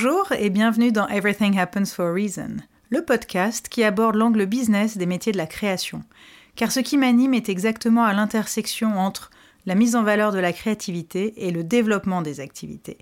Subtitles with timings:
[0.00, 2.58] Bonjour et bienvenue dans Everything Happens for a Reason,
[2.88, 6.04] le podcast qui aborde l'angle business des métiers de la création.
[6.54, 9.30] Car ce qui m'anime est exactement à l'intersection entre
[9.66, 12.98] la mise en valeur de la créativité et le développement des activités.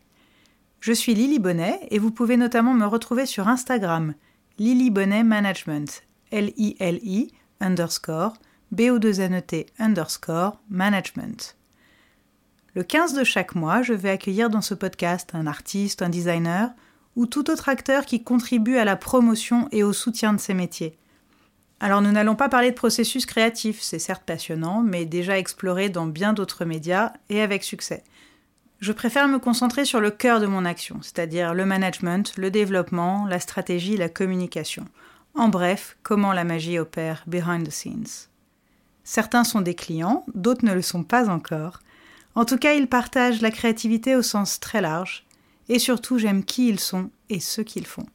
[0.81, 4.15] Je suis Lily Bonnet et vous pouvez notamment me retrouver sur Instagram,
[4.57, 6.03] Lily Bonnet Management,
[6.33, 8.39] L-I-L-I underscore
[8.73, 11.59] B-O-2-N-E-T underscore management.
[12.73, 16.71] Le 15 de chaque mois, je vais accueillir dans ce podcast un artiste, un designer
[17.17, 20.97] ou tout autre acteur qui contribue à la promotion et au soutien de ces métiers.
[21.81, 26.07] Alors nous n'allons pas parler de processus créatif, c'est certes passionnant, mais déjà exploré dans
[26.07, 28.05] bien d'autres médias et avec succès.
[28.81, 33.27] Je préfère me concentrer sur le cœur de mon action, c'est-à-dire le management, le développement,
[33.27, 34.85] la stratégie, la communication.
[35.35, 38.29] En bref, comment la magie opère behind the scenes.
[39.05, 41.81] Certains sont des clients, d'autres ne le sont pas encore,
[42.37, 45.26] en tout cas, ils partagent la créativité au sens très large,
[45.69, 48.07] et surtout j'aime qui ils sont et ce qu'ils font.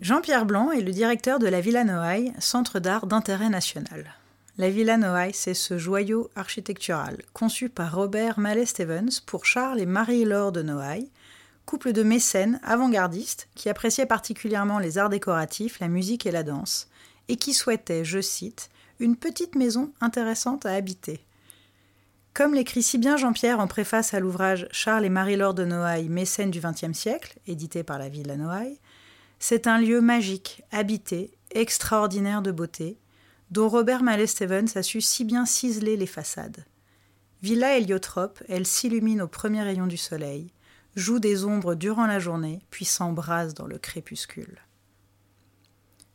[0.00, 4.16] Jean-Pierre Blanc est le directeur de la Villa Noailles, centre d'art d'intérêt national.
[4.58, 9.86] La Villa Noailles, c'est ce joyau architectural conçu par Robert Mallet Stevens pour Charles et
[9.86, 11.08] Marie-Laure de Noailles,
[11.64, 16.88] couple de mécènes avant-gardistes qui appréciaient particulièrement les arts décoratifs, la musique et la danse,
[17.28, 18.70] et qui souhaitaient, je cite,
[19.02, 21.26] une petite maison intéressante à habiter.
[22.34, 26.52] Comme l'écrit si bien Jean-Pierre en préface à l'ouvrage Charles et Marie-Laure de Noailles, mécènes
[26.52, 28.78] du XXe siècle, édité par la Villa Noailles,
[29.38, 32.96] c'est un lieu magique, habité, extraordinaire de beauté,
[33.50, 36.64] dont Robert Mallet Stevens a su si bien ciseler les façades.
[37.42, 40.52] Villa héliotrope, elle s'illumine au premier rayon du soleil,
[40.94, 44.60] joue des ombres durant la journée, puis s'embrase dans le crépuscule.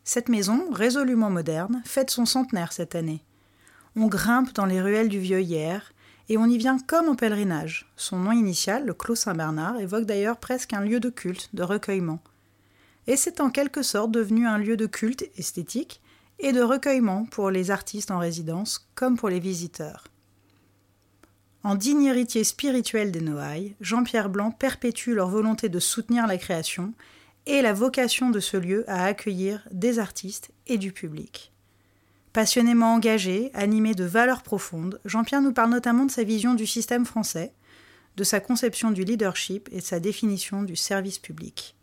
[0.07, 3.25] Cette maison, résolument moderne, fête son centenaire cette année.
[3.97, 5.91] On grimpe dans les ruelles du vieux hier,
[6.29, 7.91] et on y vient comme en pèlerinage.
[7.97, 12.21] Son nom initial, le Clos Saint-Bernard, évoque d'ailleurs presque un lieu de culte, de recueillement.
[13.05, 16.01] Et c'est en quelque sorte devenu un lieu de culte esthétique
[16.39, 20.05] et de recueillement pour les artistes en résidence comme pour les visiteurs.
[21.65, 26.93] En digne héritier spirituel des Noailles, Jean-Pierre Blanc perpétue leur volonté de soutenir la création
[27.47, 31.51] et la vocation de ce lieu à accueillir des artistes et du public.
[32.33, 37.05] Passionnément engagé, animé de valeurs profondes, Jean-Pierre nous parle notamment de sa vision du système
[37.05, 37.53] français,
[38.17, 41.75] de sa conception du leadership et de sa définition du service public.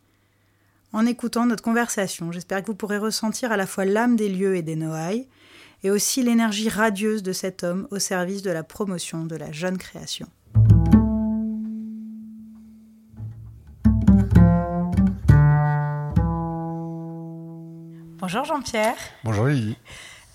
[0.92, 4.54] En écoutant notre conversation, j'espère que vous pourrez ressentir à la fois l'âme des lieux
[4.54, 5.26] et des Noailles,
[5.82, 9.76] et aussi l'énergie radieuse de cet homme au service de la promotion de la jeune
[9.76, 10.28] création.
[18.24, 18.96] Bonjour Jean-Pierre.
[19.22, 19.76] Bonjour Lily.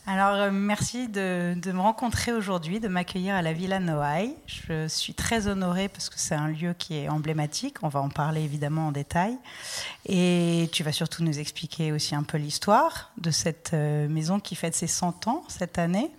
[0.05, 4.35] Alors, euh, merci de, me rencontrer aujourd'hui, de m'accueillir à la Villa Noailles.
[4.45, 7.77] Je suis très honorée parce que c'est un lieu qui est emblématique.
[7.81, 9.35] On va en parler évidemment en détail.
[10.05, 14.53] Et tu vas surtout nous expliquer aussi un peu l'histoire de cette euh, maison qui
[14.53, 16.11] fête ses 100 ans cette année.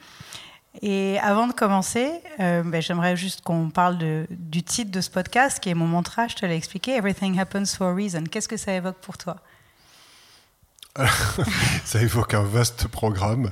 [0.83, 2.11] Et avant de commencer,
[2.41, 6.27] euh, ben, j'aimerais juste qu'on parle du titre de ce podcast, qui est mon mantra,
[6.27, 8.25] je te l'ai expliqué, Everything Happens for a Reason.
[8.25, 9.37] Qu'est-ce que ça évoque pour toi?
[11.85, 13.51] ça évoque un vaste programme.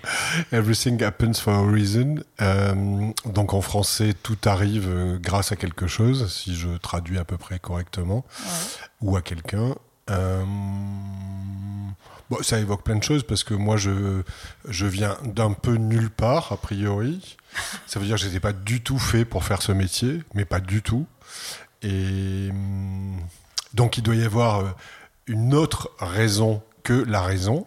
[0.53, 2.17] Everything happens for a reason.
[2.41, 7.25] Euh, donc en français, tout arrive euh, grâce à quelque chose, si je traduis à
[7.25, 8.25] peu près correctement,
[9.01, 9.75] ou à quelqu'un.
[10.11, 10.45] Euh,
[12.31, 14.23] bon, ça évoque plein de choses parce que moi, je,
[14.69, 17.37] je viens d'un peu nulle part, a priori.
[17.87, 20.45] Ça veut dire que je n'étais pas du tout fait pour faire ce métier, mais
[20.45, 21.07] pas du tout.
[21.83, 22.51] Et
[23.75, 24.75] donc il doit y avoir
[25.27, 27.67] une autre raison que la raison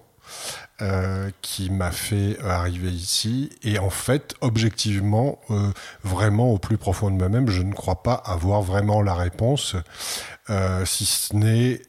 [0.81, 3.51] euh, qui m'a fait arriver ici.
[3.61, 5.71] Et en fait, objectivement, euh,
[6.03, 9.75] vraiment au plus profond de moi-même, je ne crois pas avoir vraiment la réponse,
[10.49, 11.81] euh, si ce n'est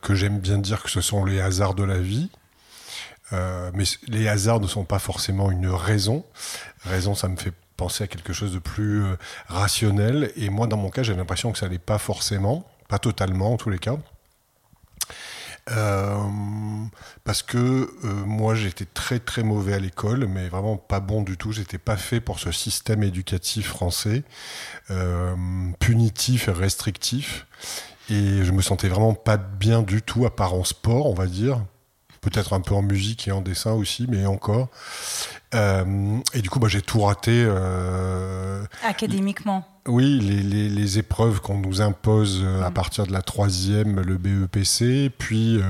[0.00, 2.30] que j'aime bien dire que ce sont les hasards de la vie.
[3.32, 6.24] mais les hasards ne sont pas forcément une raison.
[6.84, 9.02] Raison, ça me fait penser à quelque chose de plus
[9.48, 10.30] rationnel.
[10.36, 13.56] Et moi, dans mon cas, j'ai l'impression que ça n'est pas forcément, pas totalement en
[13.56, 13.96] tous les cas.
[15.72, 16.16] Euh,
[17.24, 21.36] parce que euh, moi j'étais très très mauvais à l'école, mais vraiment pas bon du
[21.36, 21.52] tout.
[21.52, 24.22] J'étais pas fait pour ce système éducatif français,
[24.90, 25.34] euh,
[25.80, 27.46] punitif et restrictif.
[28.08, 31.26] Et je me sentais vraiment pas bien du tout, à part en sport, on va
[31.26, 31.60] dire.
[32.30, 34.68] Peut-être un peu en musique et en dessin aussi, mais encore.
[35.54, 37.44] Euh, et du coup, bah, j'ai tout raté.
[37.46, 42.74] Euh, Académiquement Oui, les, les, les épreuves qu'on nous impose euh, à mm.
[42.74, 45.60] partir de la troisième, le BEPC, puis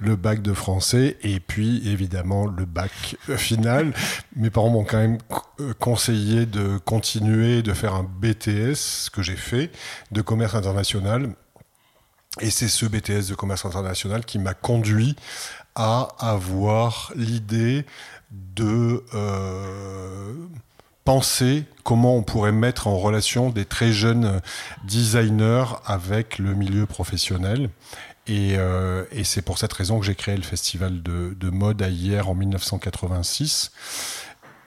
[0.00, 2.90] le bac de français, et puis évidemment le bac
[3.36, 3.94] final.
[4.36, 5.18] Mes parents m'ont quand même
[5.78, 9.70] conseillé de continuer, de faire un BTS, ce que j'ai fait,
[10.10, 11.34] de commerce international.
[12.40, 15.16] Et c'est ce BTS de commerce international qui m'a conduit
[15.82, 17.86] à avoir l'idée
[18.30, 20.34] de euh,
[21.06, 24.42] penser comment on pourrait mettre en relation des très jeunes
[24.84, 27.70] designers avec le milieu professionnel.
[28.26, 31.88] Et, euh, c'est pour cette raison que j'ai créé le festival de, de mode à
[31.88, 33.72] hier en 1986.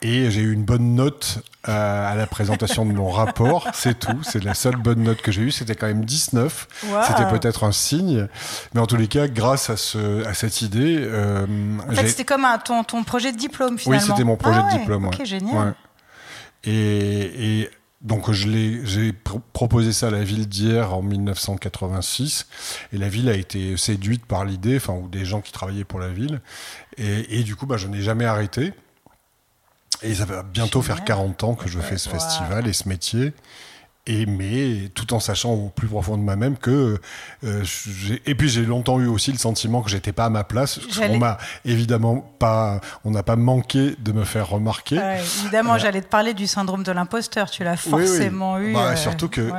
[0.04, 4.22] Et j'ai eu une bonne note euh, à la présentation de mon rapport, c'est tout.
[4.22, 5.50] C'est la seule bonne note que j'ai eue.
[5.50, 6.68] C'était quand même 19.
[7.06, 8.28] C'était peut-être un signe.
[8.74, 10.98] Mais en tous les cas, grâce à, ce, à cette idée.
[11.00, 11.46] Euh,
[11.88, 14.02] en fait, c'était comme un, ton, ton, projet de diplôme finalement.
[14.02, 15.06] Oui, c'était mon projet ah de diplôme.
[15.06, 15.74] Ok, génial.
[16.64, 17.70] Et, et,
[18.02, 19.14] donc j'ai
[19.54, 22.46] proposé ça à la ville d'hier en 1986
[22.92, 26.00] et la ville a été séduite par l'idée, enfin ou des gens qui travaillaient pour
[26.00, 26.42] la ville
[26.98, 28.74] et, et du coup bah, je n'ai jamais arrêté.
[30.04, 33.32] Et ça va bientôt faire 40 ans que je fais ce festival et ce métier.
[34.06, 37.00] Et mais tout en sachant au plus profond de moi-même que
[37.42, 37.64] euh,
[38.26, 40.78] et puis j'ai longtemps eu aussi le sentiment que j'étais pas à ma place.
[41.08, 45.00] On m'a évidemment pas, on n'a pas manqué de me faire remarquer.
[45.40, 47.50] évidemment, euh, j'allais te parler du syndrome de l'imposteur.
[47.50, 48.74] Tu l'as forcément eu.
[48.74, 49.50] Bah, euh, surtout que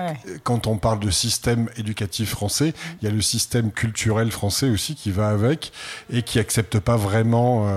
[0.44, 4.94] quand on parle de système éducatif français, il y a le système culturel français aussi
[4.94, 5.72] qui va avec
[6.14, 7.68] et qui accepte pas vraiment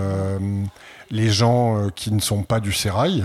[1.11, 3.25] les gens euh, qui ne sont pas du sérail.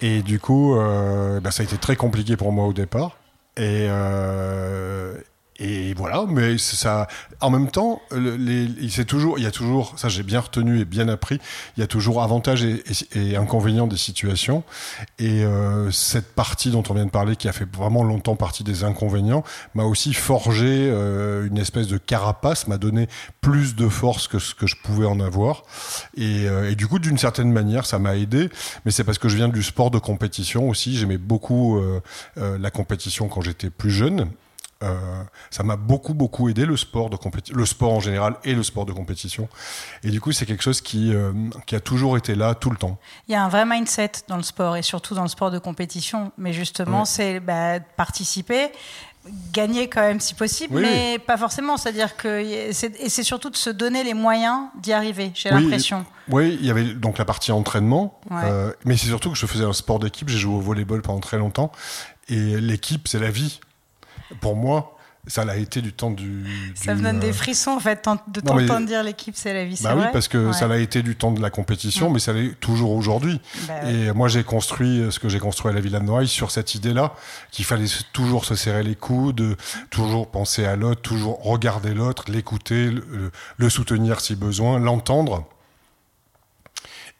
[0.00, 3.18] Et du coup, euh, bah, ça a été très compliqué pour moi au départ.
[3.56, 5.14] Et, euh,
[5.58, 7.06] et voilà, mais ça,
[7.40, 10.84] en même temps, les, c'est toujours, il y a toujours, ça j'ai bien retenu et
[10.84, 11.38] bien appris,
[11.76, 12.82] il y a toujours avantages et,
[13.14, 14.64] et, inconvénients des situations.
[15.18, 18.64] Et euh, cette partie dont on vient de parler, qui a fait vraiment longtemps partie
[18.64, 19.44] des inconvénients,
[19.74, 23.08] m'a aussi forgé euh, une espèce de carapace, m'a donné
[23.40, 25.62] plus de force que ce que je pouvais en avoir.
[26.16, 28.48] Et, euh, et du coup, d'une certaine manière, ça m'a aidé.
[28.84, 30.96] Mais c'est parce que je viens du sport de compétition aussi.
[30.96, 32.00] J'aimais beaucoup euh,
[32.38, 34.28] euh, la compétition quand j'étais plus jeune.
[34.82, 37.16] Euh, ça m'a beaucoup beaucoup aidé le sport de
[37.54, 39.48] le sport en général et le sport de compétition.
[40.02, 41.32] Et du coup, c'est quelque chose qui euh,
[41.64, 42.98] qui a toujours été là tout le temps.
[43.26, 45.58] Il y a un vrai mindset dans le sport et surtout dans le sport de
[45.58, 46.30] compétition.
[46.36, 48.70] Mais justement, c'est bah, participer,
[49.52, 51.78] gagner quand même si possible, mais pas forcément.
[51.78, 55.32] C'est-à-dire que et c'est surtout de se donner les moyens d'y arriver.
[55.34, 56.04] J'ai l'impression.
[56.28, 59.64] Oui, il y avait donc la partie entraînement, euh, mais c'est surtout que je faisais
[59.64, 60.28] un sport d'équipe.
[60.28, 61.72] J'ai joué au volleyball pendant très longtemps,
[62.28, 63.60] et l'équipe, c'est la vie
[64.40, 64.96] pour moi,
[65.28, 66.44] ça l'a été du temps du.
[66.74, 69.78] ça me donne des euh, frissons en fait de t'entendre dire l'équipe c'est la vie.
[69.82, 72.58] Bah oui, parce que ça l'a été du temps de la compétition, mais ça l'est
[72.60, 73.40] toujours aujourd'hui.
[73.66, 76.50] Bah et moi j'ai construit ce que j'ai construit à la Villa de Noailles sur
[76.50, 77.14] cette idée-là,
[77.50, 79.56] qu'il fallait toujours se serrer les coudes,
[79.90, 82.90] toujours penser à l'autre, toujours regarder l'autre, l'écouter,
[83.56, 85.44] le, soutenir si besoin, l'entendre.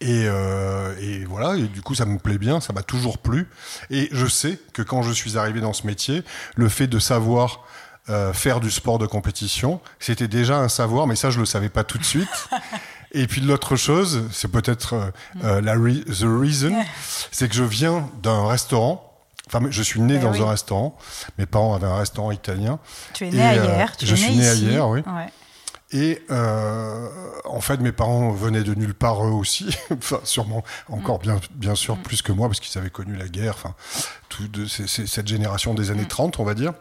[0.01, 3.49] Et, euh, et, voilà, et du coup, ça me plaît bien, ça m'a toujours plu.
[3.91, 6.23] Et je sais que quand je suis arrivé dans ce métier,
[6.55, 7.65] le fait de savoir
[8.11, 11.71] euh, faire du sport de compétition, c'était déjà un savoir, mais ça, je le savais
[11.71, 12.49] pas tout de suite.
[13.13, 15.11] Et puis l'autre chose, c'est peut-être euh,
[15.45, 16.75] euh la the reason,
[17.31, 19.03] c'est que je viens d'un restaurant.
[19.47, 20.99] Enfin, je suis né eh dans un restaurant.
[21.39, 22.81] Mes parents avaient un restaurant italien.
[23.15, 23.93] Tu es né ailleurs.
[24.01, 25.01] je suis né ailleurs, oui.
[25.07, 25.33] Ouais.
[25.93, 27.09] Et euh,
[27.45, 31.77] en fait, mes parents venaient de nulle part eux aussi, enfin sûrement encore bien, bien
[31.77, 33.75] sûr plus que moi parce qu'ils avaient connu la guerre, enfin
[34.29, 36.43] tout de, cette génération des années 30, mm.
[36.43, 36.73] on va dire.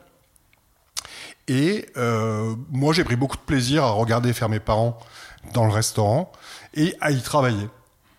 [1.48, 4.98] Et euh, moi, j'ai pris beaucoup de plaisir à regarder faire mes parents
[5.54, 6.32] dans le restaurant
[6.74, 7.70] et à y travailler.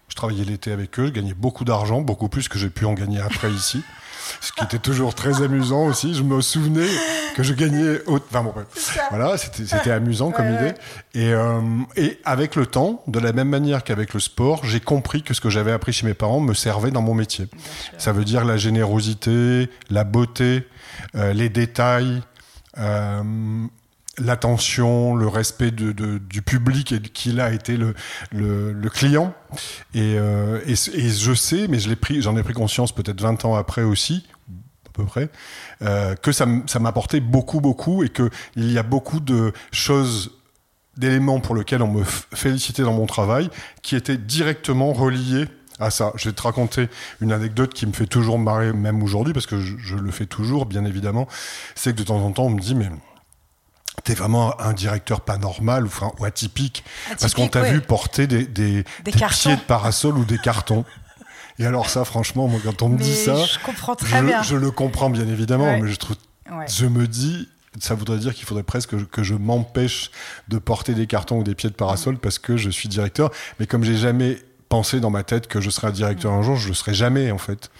[0.09, 2.95] Je travaillais l'été avec eux, je gagnais beaucoup d'argent, beaucoup plus que j'ai pu en
[2.95, 3.83] gagner après ici
[4.41, 6.15] ce qui était toujours très amusant aussi.
[6.15, 6.89] Je me souvenais
[7.35, 8.01] que je gagnais.
[8.07, 8.55] Enfin bon,
[9.11, 10.75] voilà, c'était amusant comme idée.
[11.15, 11.61] Et, euh,
[11.97, 15.41] et avec le temps, de la même manière qu'avec le sport, j'ai compris que ce
[15.41, 17.49] que j'avais appris chez mes parents me servait dans mon métier.
[17.99, 20.67] Ça veut dire la générosité, la beauté,
[21.15, 22.23] euh, les détails.
[22.79, 23.23] Euh,
[24.19, 27.95] l'attention, le respect de, de, du public et qui a été le,
[28.33, 29.35] le, le client.
[29.95, 33.55] Et, euh, et, je sais, mais je l'ai j'en ai pris conscience peut-être 20 ans
[33.55, 34.27] après aussi,
[34.87, 35.29] à peu près,
[35.83, 40.33] euh, que ça, ça m'apportait beaucoup, beaucoup et qu'il y a beaucoup de choses
[40.97, 43.51] d'éléments pour lesquels on me félicitait dans mon travail
[43.83, 45.47] qui étaient directement reliés
[45.79, 46.13] à ça.
[46.17, 46.89] Je vais te raconter
[47.21, 50.67] une anecdote qui me fait toujours marrer, même aujourd'hui, parce que je, le fais toujours,
[50.67, 51.29] bien évidemment.
[51.75, 52.89] C'est que de temps en temps, on me dit, mais
[54.05, 56.85] t'es vraiment un directeur pas normal ou, enfin, ou atypique,
[57.21, 60.85] parce qu'on t'a vu porter des, des, des, pieds de parasol ou des cartons.
[61.59, 64.43] Et alors ça, franchement, moi, quand on me dit ça, je comprends très bien.
[64.43, 66.17] Je le comprends bien évidemment, mais je trouve,
[66.69, 67.49] je me dis,
[67.81, 70.11] ça voudrait dire qu'il faudrait presque que je, que je m'empêche
[70.49, 73.31] de porter des cartons ou des pieds de parasol parce que je suis directeur.
[73.59, 74.39] Mais comme j'ai jamais
[74.69, 77.31] pensé dans ma tête que je serais un directeur un jour, je le serai jamais
[77.31, 77.71] en fait.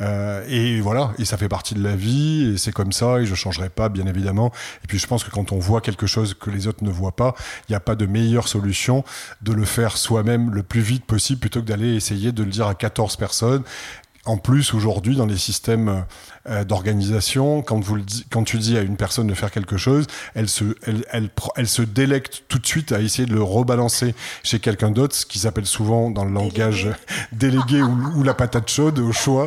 [0.00, 3.26] Euh, et voilà, et ça fait partie de la vie, et c'est comme ça, et
[3.26, 4.52] je changerai pas, bien évidemment.
[4.82, 7.16] Et puis je pense que quand on voit quelque chose que les autres ne voient
[7.16, 7.34] pas,
[7.68, 9.04] il n'y a pas de meilleure solution
[9.42, 12.66] de le faire soi-même le plus vite possible plutôt que d'aller essayer de le dire
[12.66, 13.62] à 14 personnes
[14.26, 16.04] en plus, aujourd'hui, dans les systèmes
[16.48, 20.06] euh, d'organisation, quand, vous le quand tu dis à une personne de faire quelque chose,
[20.34, 24.14] elle se, elle, elle, elle, se délecte tout de suite à essayer de le rebalancer
[24.42, 26.88] chez quelqu'un d'autre, ce qui s'appelle souvent dans le langage
[27.32, 27.82] délégué
[28.16, 29.46] ou, la patate chaude au choix.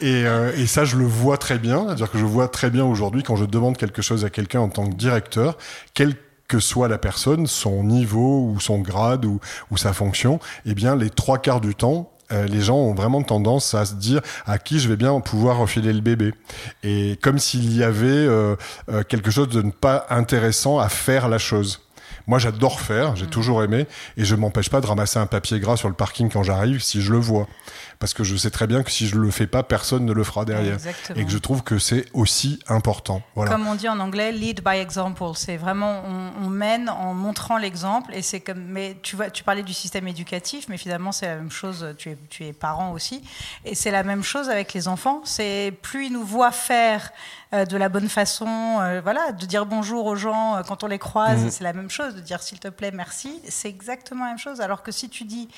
[0.00, 1.84] Et, euh, et ça, je le vois très bien.
[1.86, 4.68] C'est-à-dire que je vois très bien aujourd'hui quand je demande quelque chose à quelqu'un en
[4.68, 5.56] tant que directeur,
[5.94, 6.14] quel
[6.48, 9.38] que soit la personne, son niveau ou son grade ou,
[9.70, 13.22] ou sa fonction, eh bien, les trois quarts du temps, euh, les gens ont vraiment
[13.22, 16.34] tendance à se dire à qui je vais bien pouvoir refiler le bébé.
[16.82, 18.56] Et comme s'il y avait euh,
[18.90, 21.80] euh, quelque chose de ne pas intéressant à faire la chose.
[22.26, 23.30] Moi, j'adore faire, j'ai mmh.
[23.30, 23.86] toujours aimé,
[24.18, 27.00] et je m'empêche pas de ramasser un papier gras sur le parking quand j'arrive si
[27.00, 27.48] je le vois
[27.98, 30.24] parce que je sais très bien que si je le fais pas, personne ne le
[30.24, 30.78] fera derrière.
[31.14, 33.22] Et que je trouve que c'est aussi important.
[33.34, 33.50] Voilà.
[33.50, 35.32] Comme on dit en anglais, lead by example.
[35.34, 36.02] C'est vraiment,
[36.40, 38.12] on, mène en montrant l'exemple.
[38.14, 41.36] Et c'est comme, mais tu vois, tu parlais du système éducatif, mais finalement c'est la
[41.36, 41.94] même chose.
[41.98, 43.22] Tu es, tu es parent aussi,
[43.64, 45.20] et c'est la même chose avec les enfants.
[45.24, 47.10] C'est plus ils nous voient faire
[47.54, 50.86] euh, de la bonne façon, euh, voilà, de dire bonjour aux gens euh, quand on
[50.86, 51.50] les croise, mmh.
[51.50, 52.14] c'est la même chose.
[52.14, 54.60] De dire s'il te plaît, merci, c'est exactement la même chose.
[54.60, 55.48] Alors que si tu dis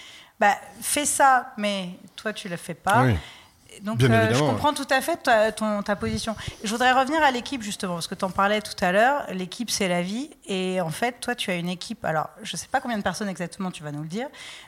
[0.40, 3.04] bah, fais ça, mais toi, tu ne le fais pas.
[3.82, 6.35] Donc, euh, je comprends tout à fait ta, ton, ta position.
[6.64, 9.26] Je voudrais revenir à l'équipe, justement, parce que tu en parlais tout à l'heure.
[9.30, 10.30] L'équipe, c'est la vie.
[10.50, 12.04] Et en fait, toi, tu as une équipe.
[12.04, 14.26] Alors, je ne sais pas combien de personnes exactement, tu vas nous le dire.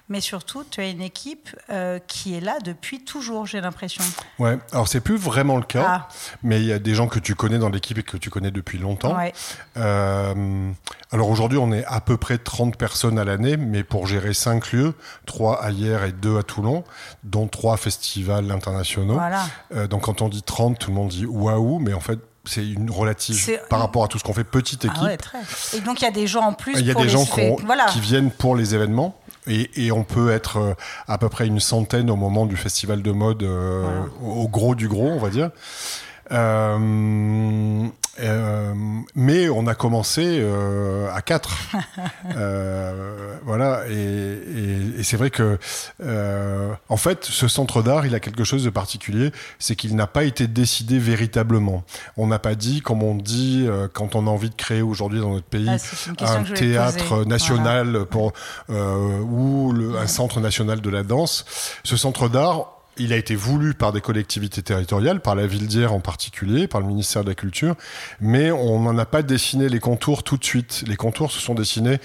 [0.08, 4.04] Mais surtout, tu as une équipe euh, qui est là depuis toujours, j'ai l'impression.
[4.38, 5.84] Ouais, alors, c'est plus vraiment le cas.
[5.86, 6.08] Ah.
[6.42, 8.52] Mais il y a des gens que tu connais dans l'équipe et que tu connais
[8.52, 9.18] depuis longtemps.
[9.76, 10.72] Euh,
[11.10, 14.72] alors, aujourd'hui, on est à peu près 30 personnes à l'année, mais pour gérer 5
[14.72, 14.94] lieux,
[15.26, 16.84] 3 à Hier et 2 à Toulon,
[17.24, 19.18] dont 3 festivals internationaux
[19.74, 22.66] euh, donc quand on dit 30, tout le monde dit waouh, mais en fait, c'est
[22.66, 25.26] une relative par rapport à tout ce qu'on fait petite ah équipe.
[25.74, 26.78] Et donc il y a des gens en plus.
[26.78, 29.16] Il y a des gens qui viennent pour les événements.
[29.48, 30.74] Et, on peut être euh,
[31.08, 34.86] à peu près une centaine au moment du festival de mode, euh, au gros du
[34.86, 35.50] gros, on va dire.
[36.32, 37.88] Euh,
[38.20, 38.74] euh,
[39.14, 41.58] mais on a commencé euh, à 4.
[42.36, 45.58] euh, voilà, et, et, et c'est vrai que,
[46.04, 50.06] euh, en fait, ce centre d'art, il a quelque chose de particulier, c'est qu'il n'a
[50.06, 51.84] pas été décidé véritablement.
[52.16, 55.30] On n'a pas dit, comme on dit quand on a envie de créer aujourd'hui dans
[55.30, 55.68] notre pays,
[56.20, 58.32] ah, un théâtre national pour,
[58.68, 61.44] ou le, un centre national de la danse.
[61.84, 65.92] Ce centre d'art, il a été voulu par des collectivités territoriales, par la ville d'Hier
[65.92, 67.74] en particulier, par le ministère de la Culture,
[68.20, 70.84] mais on n'en a pas dessiné les contours tout de suite.
[70.86, 71.98] Les contours se sont dessinés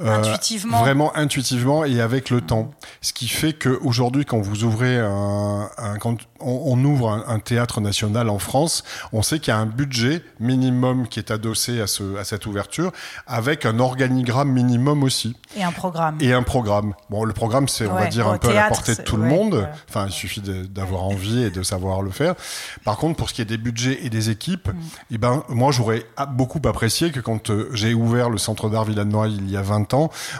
[0.00, 0.80] intuitivement.
[0.80, 2.70] vraiment intuitivement et avec le temps.
[3.00, 8.28] Ce qui fait qu'aujourd'hui, quand vous ouvrez un, un quand on, ouvre un, théâtre national
[8.28, 12.16] en France, on sait qu'il y a un budget minimum qui est adossé à, ce,
[12.16, 12.92] à cette ouverture,
[13.26, 15.36] avec un organigramme minimum aussi.
[15.56, 16.16] Et un programme.
[16.20, 16.94] Et un programme.
[17.10, 19.24] Bon, le programme, c'est, on va dire, un peu à la portée de tout le
[19.24, 19.68] monde.
[19.88, 22.34] Enfin, il suffit d'avoir envie et de savoir le faire.
[22.84, 24.80] Par contre, pour ce qui est des budgets et des équipes, mm.
[25.12, 29.28] eh ben, moi, j'aurais beaucoup apprécié que quand euh, j'ai ouvert le centre d'art Villanois
[29.28, 29.87] il y a 20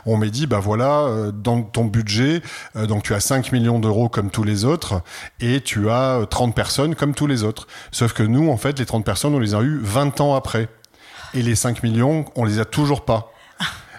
[0.07, 2.43] on m'a dit, bah voilà, euh, dans ton budget,
[2.77, 5.03] euh, donc tu as 5 millions d'euros comme tous les autres,
[5.41, 7.67] et tu as 30 euh, personnes comme tous les autres.
[7.91, 10.69] Sauf que nous, en fait, les 30 personnes, on les a eu 20 ans après.
[11.35, 13.33] Et les 5 millions, on les a toujours pas.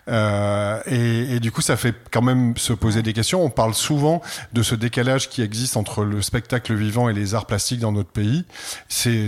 [0.09, 3.43] Euh, et, et, du coup, ça fait quand même se poser des questions.
[3.43, 4.21] On parle souvent
[4.53, 8.09] de ce décalage qui existe entre le spectacle vivant et les arts plastiques dans notre
[8.09, 8.45] pays.
[8.87, 9.27] C'est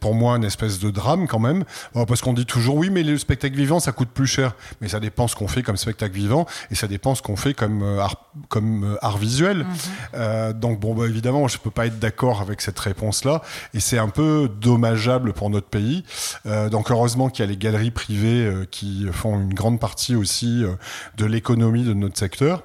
[0.00, 1.64] pour moi une espèce de drame quand même,
[2.06, 4.54] parce qu'on dit toujours oui, mais le spectacle vivant, ça coûte plus cher.
[4.80, 7.54] Mais ça dépend ce qu'on fait comme spectacle vivant et ça dépend ce qu'on fait
[7.54, 9.58] comme euh, art, comme euh, art visuel.
[9.58, 9.66] Mhm.
[10.14, 13.42] euh, donc bon, bah, évidemment, je peux pas être d'accord avec cette réponse-là,
[13.74, 16.04] et c'est un peu dommageable pour notre pays.
[16.46, 20.64] Euh, donc heureusement qu'il y a les galeries privées qui font une grande partie aussi
[20.64, 20.74] euh,
[21.16, 22.62] de l'économie de notre secteur.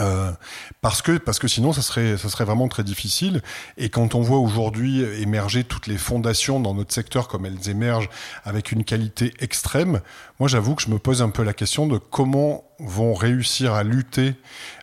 [0.00, 0.32] Euh,
[0.80, 3.42] parce que parce que sinon ça serait ça serait vraiment très difficile
[3.76, 8.08] et quand on voit aujourd'hui émerger toutes les fondations dans notre secteur comme elles émergent
[8.44, 10.00] avec une qualité extrême
[10.40, 13.82] moi j'avoue que je me pose un peu la question de comment vont réussir à
[13.82, 14.34] lutter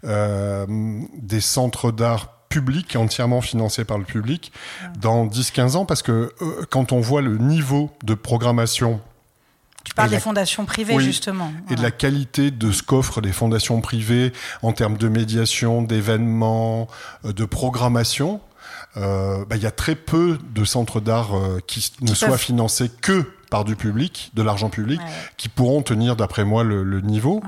[0.03, 0.67] euh,
[1.17, 4.51] des centres d'art publics entièrement financés par le public
[5.00, 6.31] dans 10-15 ans parce que
[6.69, 9.01] quand on voit le niveau de programmation
[9.89, 11.51] Tu parles des fondations privées, justement.
[11.72, 14.31] Et de la qualité de ce qu'offrent les fondations privées
[14.62, 16.88] en termes de médiation, d'événements,
[17.25, 18.39] euh, de programmation.
[18.98, 22.91] Euh, bah, il y a très peu de centres d'art euh, qui ne soient financés
[23.01, 25.01] que par du public, de l'argent public,
[25.38, 27.41] qui pourront tenir, d'après moi, le, le niveau.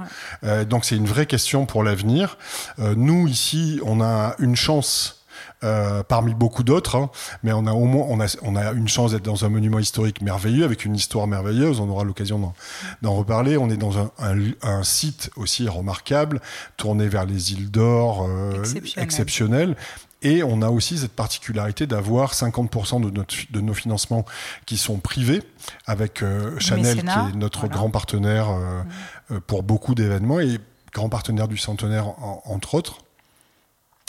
[0.43, 2.39] Euh, donc c'est une vraie question pour l'avenir.
[2.79, 5.20] Euh, nous, ici, on a une chance
[5.63, 7.09] euh, parmi beaucoup d'autres, hein.
[7.43, 9.79] mais on a au moins on a, on a une chance d'être dans un monument
[9.79, 11.79] historique merveilleux avec une histoire merveilleuse.
[11.79, 12.53] On aura l'occasion
[13.01, 13.57] d'en reparler.
[13.57, 16.41] On est dans un, un, un, site aussi remarquable,
[16.77, 19.03] tourné vers les îles d'or, euh, exceptionnel.
[19.03, 19.75] exceptionnel.
[20.23, 24.25] Et on a aussi cette particularité d'avoir 50% de, notre, de nos financements
[24.65, 25.41] qui sont privés,
[25.87, 27.75] avec euh, Chanel qui est notre voilà.
[27.75, 28.83] grand partenaire euh,
[29.29, 29.39] mmh.
[29.41, 30.59] pour beaucoup d'événements et
[30.93, 32.99] grand partenaire du centenaire en, entre autres.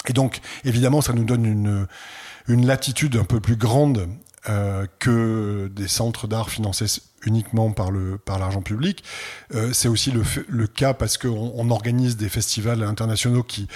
[0.09, 1.87] Et donc, évidemment, ça nous donne une,
[2.49, 4.09] une latitude un peu plus grande
[4.49, 9.05] euh, que des centres d'art financés uniquement par le par l'argent public.
[9.55, 13.69] Euh, c'est aussi le, le, cas parce qu'on on organise des festivals internationaux qui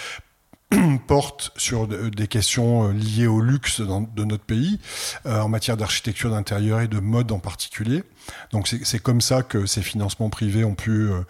[1.07, 4.81] portent sur des questions euh, liées au luxe dans, de notre pays,
[5.25, 8.03] euh, en matière d'architecture d'intérieur et de mode en particulier.
[8.53, 11.21] Donc c'est comme ça que ces financements privés ont pu euh,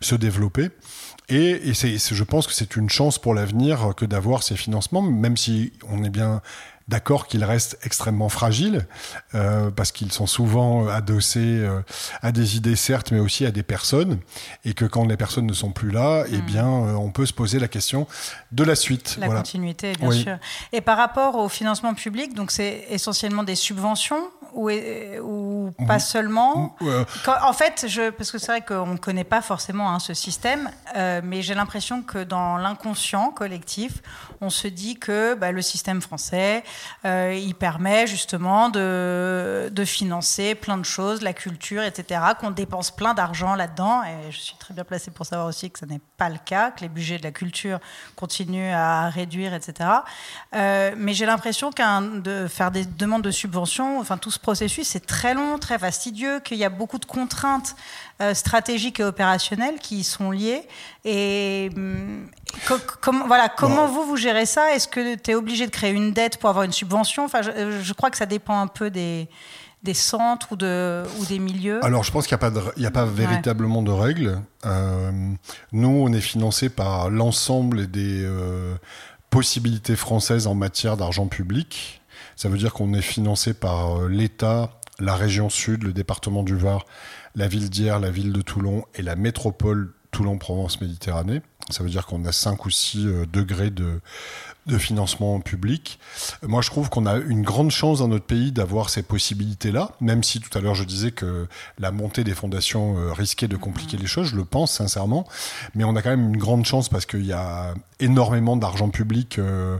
[0.00, 0.70] se développer.
[1.28, 5.02] Et, et c'est, je pense que c'est une chance pour l'avenir que d'avoir ces financements,
[5.02, 6.40] même si on est bien
[6.88, 8.86] d'accord qu'ils restent extrêmement fragiles,
[9.34, 11.80] euh, parce qu'ils sont souvent adossés euh,
[12.22, 14.18] à des idées, certes, mais aussi à des personnes,
[14.64, 17.32] et que quand les personnes ne sont plus là, eh bien, euh, on peut se
[17.32, 18.06] poser la question
[18.52, 19.16] de la suite.
[19.18, 19.40] La voilà.
[19.40, 20.22] continuité, bien oui.
[20.22, 20.38] sûr.
[20.72, 26.76] Et par rapport au financement public, donc c'est essentiellement des subventions ou, ou pas seulement.
[27.24, 30.14] Quand, En fait, je, parce que c'est vrai qu'on ne connaît pas forcément hein, ce
[30.14, 34.02] système, euh, mais j'ai l'impression que dans l'inconscient collectif,
[34.40, 36.62] on se dit que bah, le système français,
[37.04, 42.90] euh, il permet justement de, de, financer plein de choses, la culture, etc., qu'on dépense
[42.90, 44.02] plein d'argent là-dedans.
[44.02, 46.70] Et je suis très bien placée pour savoir aussi que ce n'est pas le cas,
[46.70, 47.78] que les budgets de la culture
[48.16, 49.90] continuent à réduire, etc.
[50.54, 54.94] Euh, mais j'ai l'impression qu'un de faire des demandes de subventions, enfin tout ce processus
[54.94, 57.74] est très long, très fastidieux, qu'il y a beaucoup de contraintes
[58.22, 60.62] euh, stratégiques et opérationnelles qui y sont liées.
[61.04, 61.68] Et
[62.68, 63.94] co com voilà, comment bon.
[63.94, 64.72] vous, vous gérez ça?
[64.72, 67.24] Est-ce que tu es obligé de créer une dette pour avoir une subvention?
[67.24, 69.28] Enfin, je, je, crois que ça dépend un peu des,
[69.82, 73.04] des centres ou, de, ou des milieux Alors, je pense qu'il n'y a, a, pas
[73.04, 73.86] véritablement ouais.
[73.86, 74.40] de règles.
[74.64, 75.10] Euh,
[75.72, 78.76] nous, on est financé par l'ensemble des euh,
[79.28, 82.00] possibilités françaises en matière d'argent public.
[82.36, 86.56] Ça veut dire qu'on est financé par euh, l'État, la région Sud, le département du
[86.56, 86.84] Var,
[87.34, 91.42] la ville d'Hyères, la ville de Toulon et la métropole Toulon-Provence-Méditerranée.
[91.70, 94.00] Ça veut dire qu'on a 5 ou 6 euh, degrés de,
[94.66, 95.98] de financement public.
[96.42, 100.22] Moi, je trouve qu'on a une grande chance dans notre pays d'avoir ces possibilités-là, même
[100.22, 101.46] si tout à l'heure je disais que
[101.78, 105.26] la montée des fondations euh, risquait de compliquer les choses, je le pense sincèrement,
[105.74, 109.38] mais on a quand même une grande chance parce qu'il y a énormément d'argent public,
[109.38, 109.78] euh,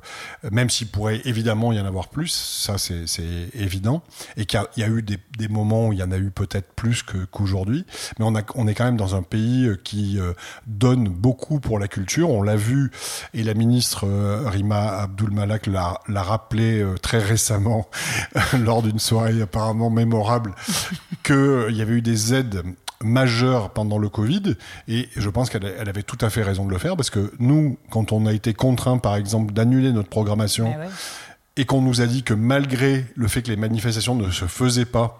[0.51, 4.03] même s'il pourrait évidemment y en avoir plus, ça c'est évident,
[4.37, 6.31] et qu'il y, y, a eu des, des, moments où il y en a eu
[6.31, 10.18] peut-être plus qu'aujourd'hui, qu mais on, a, on est quand même dans un pays qui
[10.18, 10.33] euh,
[10.66, 12.90] donne beaucoup pour la culture, on l'a vu,
[13.35, 17.88] et la ministre euh, Rima Abdul Malak l'a rappelé euh, très récemment
[18.58, 20.54] lors d'une soirée apparemment mémorable
[21.24, 22.62] qu'il euh, y avait eu des aides
[23.02, 24.54] majeures pendant le Covid
[24.88, 27.32] et je pense qu'elle elle avait tout à fait raison de le faire parce que
[27.38, 30.88] nous, quand on a été contraint par exemple d'annuler notre programmation ouais.
[31.56, 34.86] et qu'on nous a dit que malgré le fait que les manifestations ne se faisaient
[34.86, 35.18] pas,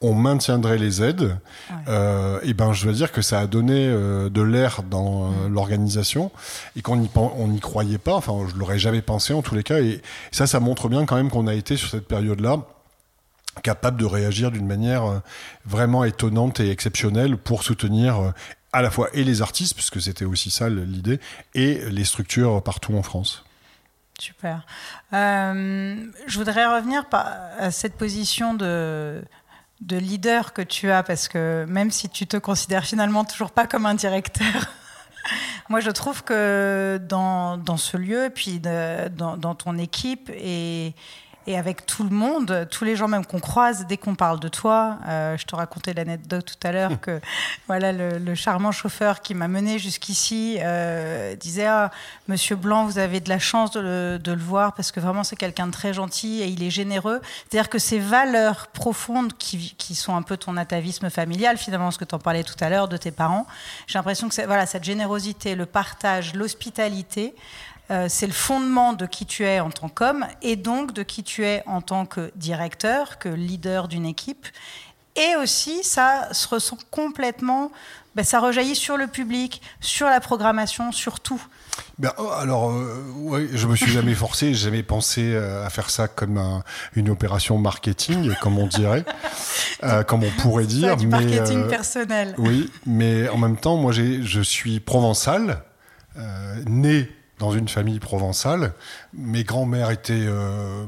[0.00, 1.76] on maintiendrait les aides, ouais.
[1.88, 5.28] euh, et ben je dois dire que ça a donné euh, de l'air dans euh,
[5.48, 5.54] mmh.
[5.54, 6.30] l'organisation
[6.76, 8.14] et qu'on n'y on n'y croyait pas.
[8.14, 9.80] Enfin, je l'aurais jamais pensé en tous les cas.
[9.80, 12.58] Et ça, ça montre bien quand même qu'on a été sur cette période-là
[13.62, 15.22] capable de réagir d'une manière
[15.64, 18.34] vraiment étonnante et exceptionnelle pour soutenir
[18.74, 21.20] à la fois et les artistes, puisque c'était aussi ça l'idée,
[21.54, 23.46] et les structures partout en France.
[24.18, 24.66] Super.
[25.10, 29.22] Je voudrais revenir à cette position de,
[29.80, 33.66] de leader que tu as, parce que même si tu te considères finalement toujours pas
[33.66, 34.72] comme un directeur,
[35.68, 40.94] moi je trouve que dans, dans ce lieu, puis dans, dans, ton équipe et,
[41.46, 44.48] et avec tout le monde, tous les gens même qu'on croise dès qu'on parle de
[44.48, 44.98] toi.
[45.08, 47.20] Euh, je te racontais l'anecdote tout à l'heure que
[47.66, 51.90] voilà le, le, charmant chauffeur qui m'a mené jusqu'ici euh, disait ah,
[52.28, 55.24] Monsieur Blanc, vous avez de la chance de le, de le voir parce que vraiment
[55.24, 57.20] c'est quelqu'un de très gentil et il est généreux.
[57.48, 61.98] C'est-à-dire que ces valeurs profondes qui, qui, sont un peu ton atavisme familial, finalement, ce
[61.98, 63.46] que tu en parlais tout à l'heure de tes parents,
[63.86, 67.34] j'ai l'impression que voilà cette générosité, le partage, l'hospitalité.
[67.90, 71.22] Euh, c'est le fondement de qui tu es en tant qu'homme et donc de qui
[71.22, 74.46] tu es en tant que directeur, que leader d'une équipe.
[75.14, 77.70] Et aussi, ça se ressent complètement,
[78.14, 81.42] ben, ça rejaillit sur le public, sur la programmation, sur tout.
[81.98, 85.88] Ben, oh, alors, euh, je me suis jamais forcé, j'ai jamais pensé euh, à faire
[85.88, 86.62] ça comme
[86.94, 89.04] une opération marketing, comme on dirait,
[89.84, 90.96] euh, comme on pourrait dire.
[90.96, 92.34] du marketing personnel.
[92.36, 95.62] Oui, mais en même temps, moi, je suis provençal,
[96.66, 98.72] né dans une famille provençale.
[99.12, 100.26] Mes grands-mères étaient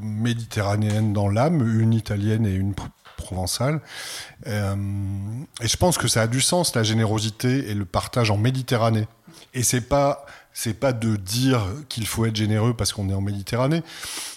[0.03, 2.75] méditerranéennes dans l'âme, une italienne et une
[3.17, 3.81] provençale.
[4.47, 4.49] et
[5.69, 9.07] je pense que ça a du sens, la générosité et le partage en Méditerranée.
[9.55, 10.25] Et c'est pas
[10.59, 13.85] c'est pas de dire qu'il faut être généreux parce qu'on est en Méditerranée.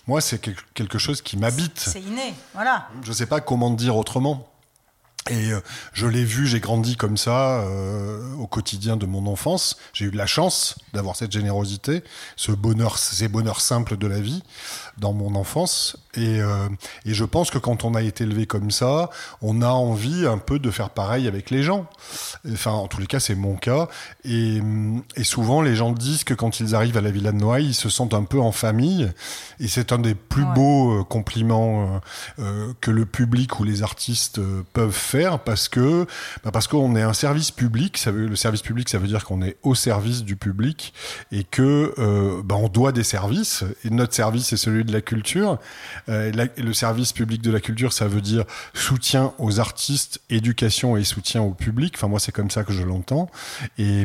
[0.05, 0.39] Moi, c'est
[0.75, 1.79] quelque chose qui m'habite.
[1.79, 2.89] C'est inné, voilà.
[3.01, 4.50] Je sais pas comment dire autrement.
[5.29, 5.59] Et euh,
[5.93, 9.77] je l'ai vu, j'ai grandi comme ça euh, au quotidien de mon enfance.
[9.93, 12.03] J'ai eu de la chance d'avoir cette générosité,
[12.35, 14.41] ce bonheur, ces bonheurs simples de la vie
[14.97, 15.97] dans mon enfance.
[16.15, 16.67] Et, euh,
[17.05, 19.09] et, je pense que quand on a été élevé comme ça,
[19.41, 21.87] on a envie un peu de faire pareil avec les gens.
[22.51, 23.87] Enfin, en tous les cas, c'est mon cas.
[24.25, 24.61] Et,
[25.15, 27.73] et, souvent, les gens disent que quand ils arrivent à la Villa de Noailles, ils
[27.73, 29.11] se sentent un peu en famille.
[29.59, 32.01] Et c'est un des plus beaux euh, compliments
[32.39, 34.39] euh, euh, que le public ou les artistes
[34.73, 36.05] peuvent faire parce que
[36.43, 37.97] bah parce qu'on est un service public.
[37.97, 40.93] Ça veut, le service public, ça veut dire qu'on est au service du public
[41.31, 41.93] et que
[42.43, 43.63] bah, on doit des services.
[43.85, 45.59] Et notre service, c'est celui de la culture.
[46.09, 51.03] Euh, le service public de la culture, ça veut dire soutien aux artistes, éducation et
[51.03, 51.93] soutien au public.
[51.95, 53.29] Enfin, moi, c'est comme ça que je l'entends.
[53.77, 54.01] Et,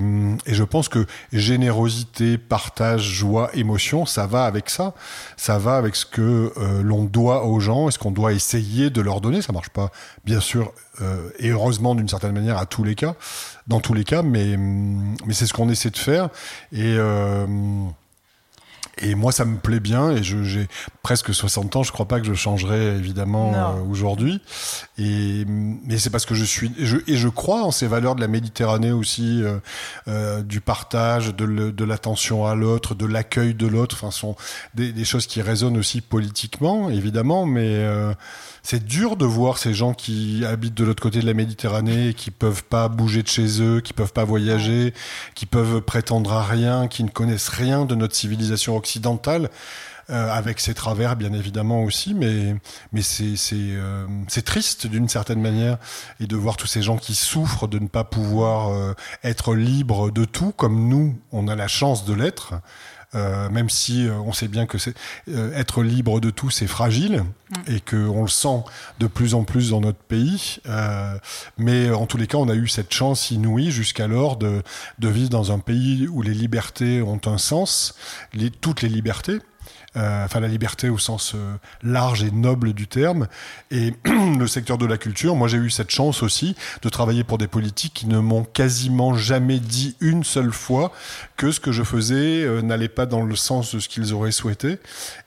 [0.46, 4.94] et, je pense que générosité, partage, joie, émotion, ça va avec ça.
[5.37, 8.90] Ça va avec ce que euh, l'on doit aux gens et ce qu'on doit essayer
[8.90, 9.42] de leur donner.
[9.42, 9.90] Ça marche pas,
[10.24, 13.14] bien sûr, euh, et heureusement d'une certaine manière à tous les cas,
[13.66, 16.28] dans tous les cas, mais, mais c'est ce qu'on essaie de faire.
[16.72, 16.96] Et
[18.98, 20.68] et moi, ça me plaît bien et j'ai
[21.02, 21.82] presque 60 ans.
[21.82, 24.40] Je crois pas que je changerai évidemment euh, aujourd'hui.
[24.96, 28.14] Et mais c'est parce que je suis et je, et je, crois en ces valeurs
[28.14, 29.59] de la Méditerranée aussi, euh,
[30.09, 33.96] euh du partage, de, de l'attention à l'autre, de l'accueil de l'autre.
[33.96, 34.35] Enfin, sont
[34.74, 38.14] des, des, choses qui résonnent aussi politiquement, évidemment, mais euh,
[38.68, 42.33] c'est dur de voir ces gens qui habitent de l'autre côté de la Méditerranée, qui
[42.33, 44.92] peuvent pas bouger de chez eux, qui peuvent pas voyager,
[45.37, 49.50] qui peuvent prétendre à rien, qui ne connaissent rien de notre civilisation occidentale.
[50.09, 52.55] Euh, avec ses travers bien évidemment aussi, mais
[52.92, 54.07] mais c'est euh,
[54.45, 55.79] triste d'une certaine manière
[56.21, 60.12] et de voir tous ces gens qui souffrent de ne pas pouvoir euh, être libres
[60.12, 62.55] de tout comme nous on a la chance de l'être.
[63.14, 64.95] Euh, même si euh, on sait bien que c'est
[65.29, 67.75] euh, être libre de tout, c'est fragile mm.
[67.75, 68.64] et que on le sent
[68.99, 70.59] de plus en plus dans notre pays.
[71.57, 74.62] mais en tous les cas, on a eu cette chance inouïe jusqu'alors de,
[74.99, 77.95] de vivre dans un pays où les libertés ont un sens,
[78.35, 79.38] les, toutes les libertés.
[79.96, 83.28] Euh, enfin la liberté au sens euh, large et noble du terme.
[83.70, 87.38] Et le secteur de la culture, moi j'ai eu cette chance aussi de travailler pour
[87.38, 90.92] des politiques qui ne m'ont quasiment jamais dit une seule fois
[91.37, 94.32] que ce que je faisais euh, n'allait pas dans le sens de ce qu'ils auraient
[94.32, 94.78] souhaité.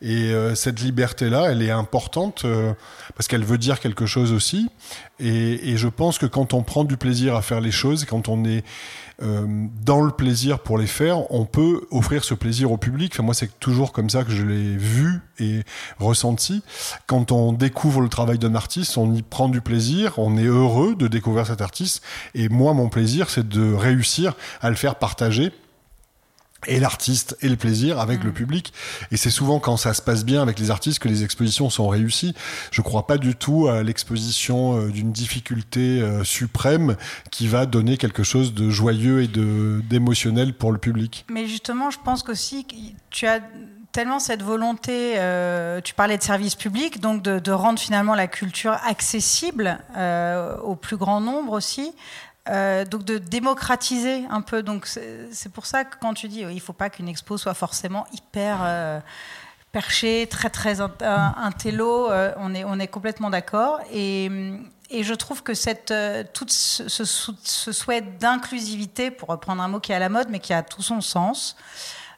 [0.02, 2.46] Et cette liberté-là, elle est importante
[3.16, 4.70] parce qu'elle veut dire quelque chose aussi.
[5.20, 8.30] Et, et je pense que quand on prend du plaisir à faire les choses, quand
[8.30, 8.64] on est
[9.22, 13.12] dans le plaisir pour les faire, on peut offrir ce plaisir au public.
[13.14, 15.64] Enfin, moi, c'est toujours comme ça que je l'ai vu et
[16.00, 16.64] ressenti.
[17.06, 20.96] Quand on découvre le travail d'un artiste, on y prend du plaisir, on est heureux
[20.96, 22.02] de découvrir cet artiste.
[22.34, 25.52] Et moi, mon plaisir, c'est de réussir à le faire partager
[26.68, 28.34] et l'artiste et le plaisir avec le mm.
[28.34, 28.74] public.
[29.12, 31.88] Et c'est souvent quand ça se passe bien avec les artistes que les expositions sont
[31.88, 32.36] réussies.
[32.72, 36.96] Je crois pas du tout à l'exposition euh, d'une difficulté euh, suprême
[37.32, 41.26] qui va donner quelque chose de joyeux et de d'émotionnel pour le public.
[41.30, 42.66] Mais justement, je pense qu'aussi
[43.10, 43.40] tu as
[43.92, 48.28] tellement cette volonté, euh, tu parlais de service public, donc de, de, rendre finalement la
[48.28, 49.80] culture accessible
[50.64, 51.92] au plus grand nombre aussi.
[52.50, 54.64] Euh, donc de démocratiser un peu.
[54.64, 57.54] Donc c'est pour ça que quand tu dis il ne faut pas qu'une expo soit
[57.54, 59.00] forcément hyper euh,
[59.72, 63.80] perchée, très très intello, euh, on, est, on est complètement d'accord.
[63.94, 64.32] Et,
[64.90, 65.94] et, je trouve que cette,
[66.34, 70.40] tout ce, ce, souhait d'inclusivité, pour reprendre un mot qui est à la mode, mais
[70.40, 71.56] qui a tout son sens,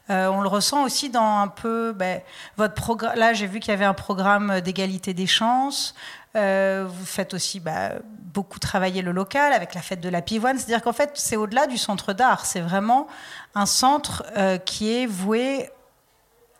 [0.08, 2.20] on le ressent aussi dans un peu ben,
[2.56, 3.18] votre programme.
[3.18, 5.94] Là, j'ai vu qu'il y avait un programme d'égalité des chances.
[6.34, 7.90] Euh, vous faites aussi bah,
[8.32, 10.56] beaucoup travailler le local avec la fête de la pivoine.
[10.58, 12.46] C'est-à-dire qu'en fait, c'est au-delà du centre d'art.
[12.46, 13.06] C'est vraiment
[13.54, 15.68] un centre euh, qui est voué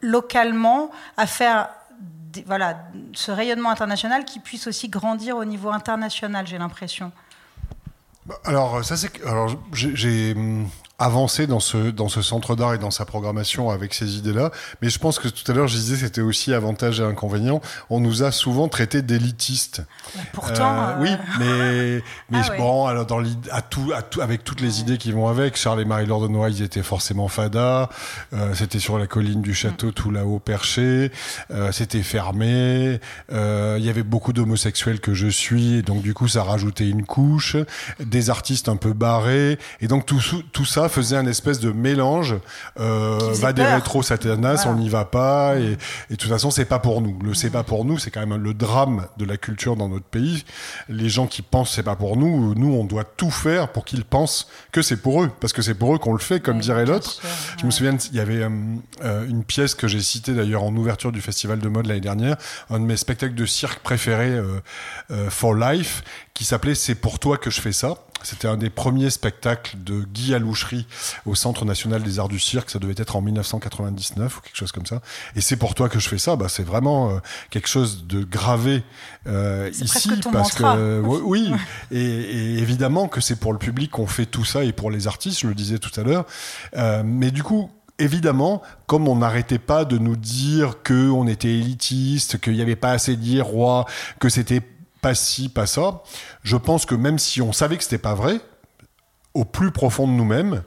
[0.01, 1.71] localement à faire
[2.47, 2.79] voilà,
[3.13, 7.13] ce rayonnement international qui puisse aussi grandir au niveau international, j'ai l'impression.
[8.27, 9.25] Bah, alors, ça c'est.
[9.27, 10.35] Alors, j'ai.
[11.03, 14.53] Avancer dans ce, dans ce centre d'art et dans sa programmation avec ces idées-là.
[14.81, 17.61] Mais je pense que tout à l'heure, je disais, c'était aussi avantage et inconvénient.
[17.91, 19.83] On nous a souvent traités d'élitistes.
[20.33, 20.91] Pourtant.
[20.91, 21.11] Euh, oui,
[21.41, 25.13] mais, mais ah bon, alors dans à tout, à tout, avec toutes les idées qui
[25.13, 27.89] vont avec, Charles et Marie Laure de Noailles, ils étaient forcément fada.
[28.33, 29.93] Euh, c'était sur la colline du château, mm.
[29.93, 31.11] tout là-haut perché.
[31.51, 33.01] Euh, c'était fermé.
[33.33, 36.89] Euh, il y avait beaucoup d'homosexuels que je suis, et donc du coup, ça rajoutait
[36.89, 37.57] une couche.
[38.01, 40.21] Des artistes un peu barrés, et donc tout,
[40.53, 42.37] tout ça faisait un espèce de mélange.
[42.79, 45.73] Euh, va des rétro satanas, on n'y va pas, et,
[46.11, 47.19] et de toute façon, c'est pas pour nous.
[47.23, 50.05] Le c'est pas pour nous, c'est quand même le drame de la culture dans notre
[50.05, 50.45] pays.
[50.89, 54.05] Les gens qui pensent c'est pas pour nous, nous, on doit tout faire pour qu'ils
[54.05, 56.87] pensent que c'est pour eux, parce que c'est pour eux qu'on le fait, comme dirait
[56.87, 57.21] l'autre.
[57.59, 58.51] Je me souviens, il y avait euh,
[59.05, 62.37] euh, une pièce que j'ai citée d'ailleurs en ouverture du festival de mode l'année dernière,
[62.71, 64.41] un de mes spectacles de cirque préférés
[65.11, 66.03] euh, for life,
[66.35, 67.97] qui s'appelait C'est pour toi que je fais ça.
[68.23, 70.87] C'était un des premiers spectacles de Guy Aloucherie
[71.27, 72.71] au Centre national des arts du cirque.
[72.71, 75.01] Ça devait être en 1999 ou quelque chose comme ça.
[75.37, 76.37] Et c'est pour toi que je fais ça.
[76.37, 77.19] Bah, c'est vraiment euh,
[77.51, 78.83] quelque chose de gravé
[79.27, 81.53] euh, ici parce que oui.
[81.91, 85.41] Et, évidemment que c'est pour le public qu'on fait tout ça et pour les artistes.
[85.41, 86.27] Je le disais tout à l'heure.
[86.77, 91.55] Euh, mais du coup, évidemment, comme on n'arrêtait pas de nous dire que on était
[91.55, 93.87] élitiste, qu'il n'y avait pas assez d'Irois,
[94.19, 94.61] que c'était
[95.03, 96.03] pas ci, pas ça.
[96.43, 98.41] Je pense que même si on savait que c'était pas vrai,
[99.35, 100.63] au plus profond de nous-mêmes,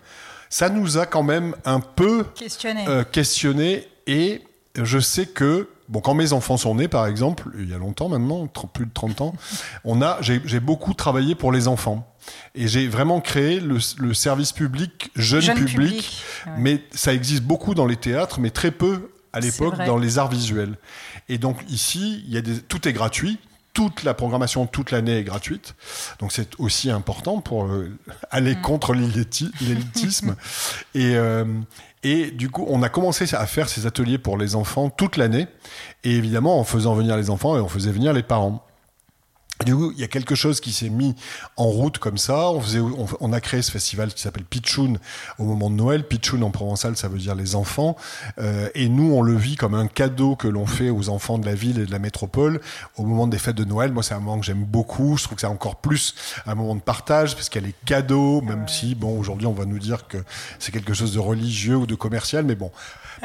[0.50, 2.86] ça nous a quand même un peu questionné.
[2.88, 4.44] Euh, et
[4.76, 8.10] je sais que bon, quand mes enfants sont nés, par exemple, il y a longtemps
[8.10, 9.34] maintenant, plus de 30 ans,
[9.86, 12.08] on a, j'ai beaucoup travaillé pour les enfants.
[12.56, 13.80] Et j'ai vraiment créé le,
[14.14, 16.24] service public jeune, public,
[16.58, 20.30] mais ça existe beaucoup dans les théâtres, mais très peu à l'époque dans les arts
[20.30, 20.76] visuels.
[21.30, 23.40] Et donc ici, il y a des, tout est gratuit
[23.76, 25.76] toute la programmation toute l'année est gratuite.
[26.20, 27.92] Donc c'est aussi important pour euh,
[28.32, 28.62] aller mm.
[28.62, 30.36] contre l'élitisme.
[30.96, 31.46] et, euh,
[32.02, 35.48] et du coup, on a commencé à faire ces ateliers pour les enfants toute l'année.
[36.04, 38.65] Et évidemment, en faisant venir les enfants et on faisait venir les parents.
[39.64, 41.16] Du coup, il y a quelque chose qui s'est mis
[41.56, 42.50] en route comme ça.
[42.50, 45.00] On, faisait, on, a créé ce festival qui s'appelle Pichoun
[45.40, 46.06] au moment de Noël.
[46.06, 47.96] Pichoun en provençal, ça veut dire les enfants.
[48.38, 51.46] Euh, et nous, on le vit comme un cadeau que l'on fait aux enfants de
[51.46, 52.60] la ville et de la métropole
[52.98, 53.94] au moment des fêtes de Noël.
[53.94, 55.16] Moi, c'est un moment que j'aime beaucoup.
[55.16, 56.16] Je trouve que c'est encore plus
[56.46, 59.54] un moment de partage parce qu'il y a les cadeaux, même si, bon, aujourd'hui, on
[59.54, 60.18] va nous dire que
[60.60, 62.44] c'est quelque chose de religieux ou de commercial.
[62.44, 62.72] Mais bon,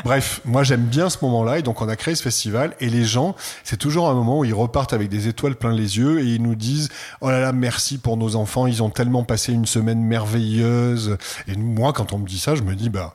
[0.05, 3.05] Bref, moi j'aime bien ce moment-là et donc on a créé ce festival et les
[3.05, 3.35] gens,
[3.65, 6.43] c'est toujours un moment où ils repartent avec des étoiles plein les yeux et ils
[6.43, 6.89] nous disent
[7.21, 11.57] oh là là merci pour nos enfants, ils ont tellement passé une semaine merveilleuse et
[11.57, 13.15] moi quand on me dit ça, je me dis bah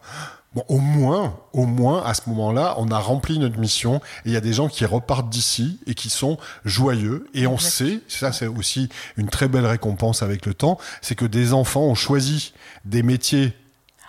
[0.56, 4.32] Bon, au moins, au moins, à ce moment-là, on a rempli notre mission et il
[4.32, 7.28] y a des gens qui repartent d'ici et qui sont joyeux.
[7.34, 11.26] Et on sait, ça c'est aussi une très belle récompense avec le temps, c'est que
[11.26, 12.54] des enfants ont choisi
[12.86, 13.54] des métiers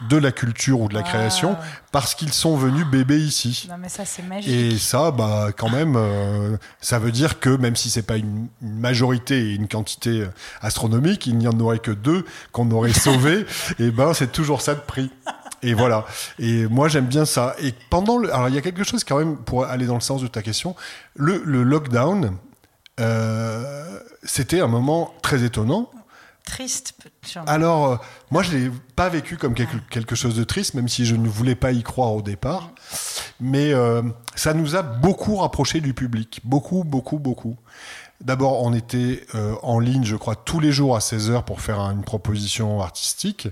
[0.03, 1.57] de la culture ou de la création
[1.91, 3.67] parce qu'ils sont venus bébés ici.
[3.71, 4.51] Non mais ça c'est magique.
[4.51, 8.49] Et ça, bah quand même, euh, ça veut dire que même si c'est pas une,
[8.61, 10.29] majorité et une quantité euh,
[10.61, 13.47] astronomique, il n'y en aurait que deux qu'on aurait sauvés.
[13.79, 15.11] et ben c'est toujours ça de prix.
[15.63, 16.05] Et voilà.
[16.39, 17.57] Et moi j'aime bien ça.
[17.61, 20.01] Et pendant le, alors il y a quelque chose quand même pour aller dans le
[20.01, 20.77] sens de ta question.
[21.15, 22.37] Le, lockdown,
[23.01, 25.91] euh, c'était un moment très étonnant
[26.47, 26.95] triste.
[27.47, 27.97] Alors, euh,
[28.31, 31.55] moi, je l'ai pas vécu comme quelque, chose de triste, même si je ne voulais
[31.55, 32.71] pas y croire au départ.
[33.41, 34.03] Mais euh,
[34.35, 36.41] ça nous a beaucoup rapprochés du public.
[36.45, 37.57] Beaucoup, beaucoup, beaucoup.
[38.23, 41.81] D'abord, on était euh, en ligne, je crois, tous les jours à 16h pour faire
[41.81, 43.49] une proposition artistique,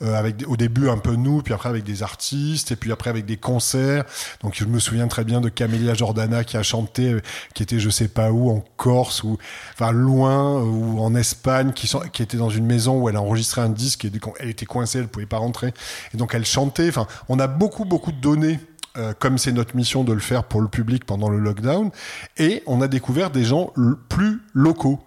[0.00, 3.10] euh, avec au début un peu nous, puis après avec des artistes, et puis après
[3.10, 4.04] avec des concerts.
[4.42, 7.20] Donc je me souviens très bien de Camélia Jordana qui a chanté, euh,
[7.52, 9.36] qui était je sais pas où, en Corse, ou
[9.74, 13.22] enfin loin, ou en Espagne, qui, sont, qui était dans une maison où elle a
[13.22, 15.74] enregistré un disque, et elle était coincée, elle pouvait pas rentrer.
[16.14, 16.88] Et donc elle chantait.
[16.88, 18.58] Enfin, on a beaucoup, beaucoup de données
[18.96, 21.90] euh, comme c'est notre mission de le faire pour le public pendant le lockdown.
[22.38, 23.72] Et on a découvert des gens
[24.08, 25.00] plus locaux.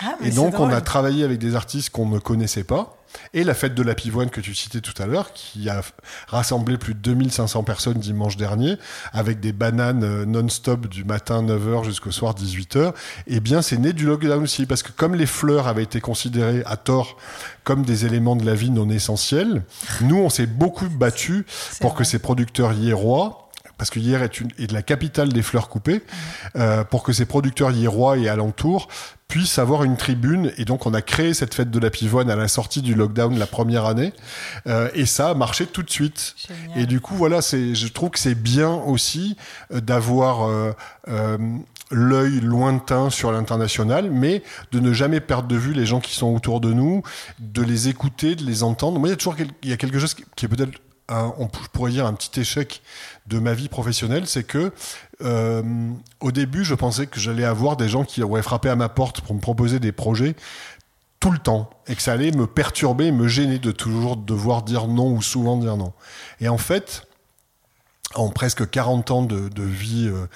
[0.00, 2.97] Ah, et donc, on a travaillé avec des artistes qu'on ne connaissait pas.
[3.34, 5.82] Et la fête de la pivoine que tu citais tout à l'heure, qui a
[6.28, 8.76] rassemblé plus de 2500 personnes dimanche dernier,
[9.12, 12.92] avec des bananes euh, non-stop du matin 9h jusqu'au soir 18h,
[13.26, 14.66] eh bien, c'est né du lockdown aussi.
[14.66, 17.16] Parce que comme les fleurs avaient été considérées à tort
[17.64, 19.62] comme des éléments de la vie non essentiels,
[20.00, 21.46] nous, on s'est beaucoup battu
[21.80, 23.47] pour que ces producteurs hiérois
[23.78, 26.02] parce que hier est, une, est de la capitale des fleurs coupées,
[26.56, 28.88] euh, pour que ces producteurs hiérois et alentours
[29.28, 30.52] puissent avoir une tribune.
[30.56, 33.38] Et donc, on a créé cette fête de la pivoine à la sortie du lockdown
[33.38, 34.12] la première année.
[34.66, 36.34] Euh, et ça a marché tout de suite.
[36.74, 39.36] Et du coup, voilà, c'est, je trouve que c'est bien aussi
[39.72, 41.38] euh, d'avoir euh,
[41.90, 46.34] l'œil lointain sur l'international, mais de ne jamais perdre de vue les gens qui sont
[46.34, 47.02] autour de nous,
[47.38, 48.98] de les écouter, de les entendre.
[48.98, 51.92] Moi, il y a toujours il y a quelque chose qui est peut-être on pourrait
[51.92, 52.82] dire un petit échec
[53.26, 54.72] de ma vie professionnelle, c'est que
[55.22, 55.62] euh,
[56.20, 59.20] au début, je pensais que j'allais avoir des gens qui auraient frappé à ma porte
[59.20, 60.36] pour me proposer des projets
[61.20, 64.86] tout le temps et que ça allait me perturber, me gêner de toujours devoir dire
[64.86, 65.92] non ou souvent dire non.
[66.40, 67.06] Et en fait,
[68.14, 70.26] en presque 40 ans de, vie euh,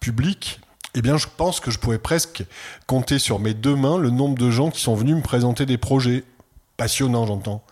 [0.00, 0.60] publique,
[0.94, 2.44] eh bien, je pense que je pourrais presque
[2.86, 5.78] compter sur mes deux mains le nombre de gens qui sont venus me présenter des
[5.78, 6.24] projets
[6.76, 7.62] passionnants, j'entends,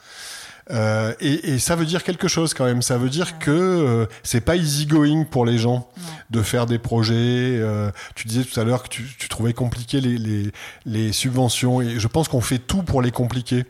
[0.70, 2.82] euh, et, et, ça veut dire quelque chose quand même.
[2.82, 5.88] Ça veut dire que euh, c'est pas easy going pour les gens
[6.30, 7.14] de faire des projets.
[7.16, 10.52] Euh, tu disais tout à l'heure que tu, tu, trouvais compliqué les, les,
[10.86, 13.64] les, subventions, et je pense qu'on fait tout pour les compliquer.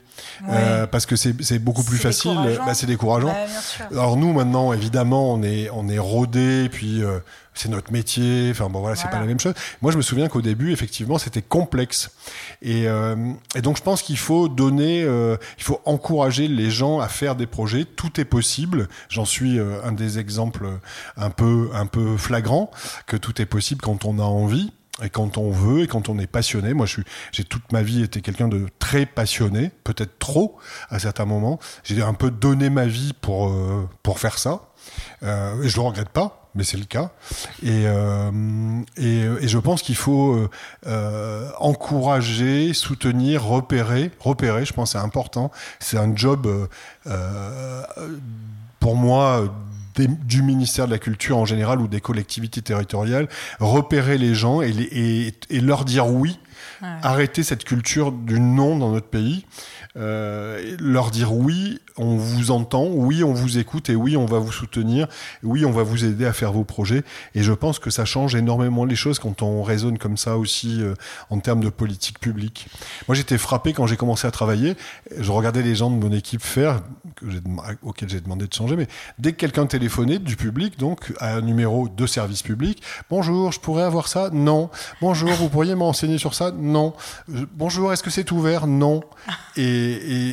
[0.49, 3.29] Euh, parce que c'est beaucoup plus facile, bah, c'est décourageant.
[3.29, 7.19] Bah, Alors nous maintenant, évidemment, on est on est rodé, puis euh,
[7.61, 8.49] c'est notre métier.
[8.51, 9.55] Enfin bon voilà, c'est pas la même chose.
[9.83, 12.11] Moi, je me souviens qu'au début, effectivement, c'était complexe.
[12.63, 17.01] Et, euh, et, donc, je pense qu'il faut donner, euh, il faut encourager les gens
[17.01, 17.85] à faire des projets.
[17.85, 18.89] Tout est possible.
[19.09, 20.67] J'en suis euh, un des exemples
[21.17, 22.71] un peu un peu flagrant
[23.07, 26.19] que tout est possible quand on a envie et quand on veut et quand on
[26.19, 26.73] est passionné.
[26.75, 30.99] Moi, je suis, j'ai toute ma vie été quelqu'un de très passionné, peut-être trop à
[30.99, 31.59] certains moments.
[31.85, 33.53] J'ai un peu donné ma vie pour
[34.03, 34.71] pour faire ça.
[35.23, 37.11] Euh, et je le regrette pas, mais c'est le cas.
[37.63, 38.31] Et, euh,
[38.97, 40.51] et, et, je pense qu'il faut euh,
[40.87, 44.11] euh, encourager, soutenir, repérer.
[44.21, 45.51] Repérer, je pense, c'est important.
[45.79, 46.69] C'est un job,
[47.07, 47.83] euh,
[48.81, 49.45] pour moi,
[49.97, 54.73] du ministère de la Culture en général ou des collectivités territoriales, repérer les gens et,
[54.73, 56.39] les, et, et leur dire oui.
[57.03, 59.45] Arrêter cette culture du non dans notre pays.
[59.97, 64.39] Euh, leur dire oui, on vous entend, oui, on vous écoute et oui, on va
[64.39, 65.09] vous soutenir,
[65.43, 67.03] oui, on va vous aider à faire vos projets.
[67.35, 70.81] Et je pense que ça change énormément les choses quand on raisonne comme ça aussi
[70.81, 70.95] euh,
[71.29, 72.69] en termes de politique publique.
[73.09, 74.77] Moi, j'étais frappé quand j'ai commencé à travailler.
[75.19, 76.83] Je regardais les gens de mon équipe faire,
[77.17, 77.27] que
[77.83, 78.87] auxquels j'ai demandé de changer, mais
[79.19, 83.59] dès que quelqu'un téléphonait du public, donc à un numéro de service public, bonjour, je
[83.59, 84.31] pourrais avoir ça?
[84.33, 84.71] Non.
[85.01, 86.53] Bonjour, vous pourriez m'enseigner sur ça?
[86.53, 86.95] Non.
[87.27, 88.69] Bonjour, est-ce que c'est ouvert?
[88.69, 89.03] Non.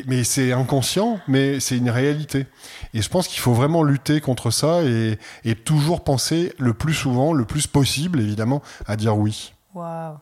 [0.08, 2.46] Mais c'est inconscient, mais c'est une réalité.
[2.94, 6.94] Et je pense qu'il faut vraiment lutter contre ça et, et, toujours penser le plus
[6.94, 9.54] souvent, le plus possible, évidemment, à dire oui.
[9.74, 10.18] Waouh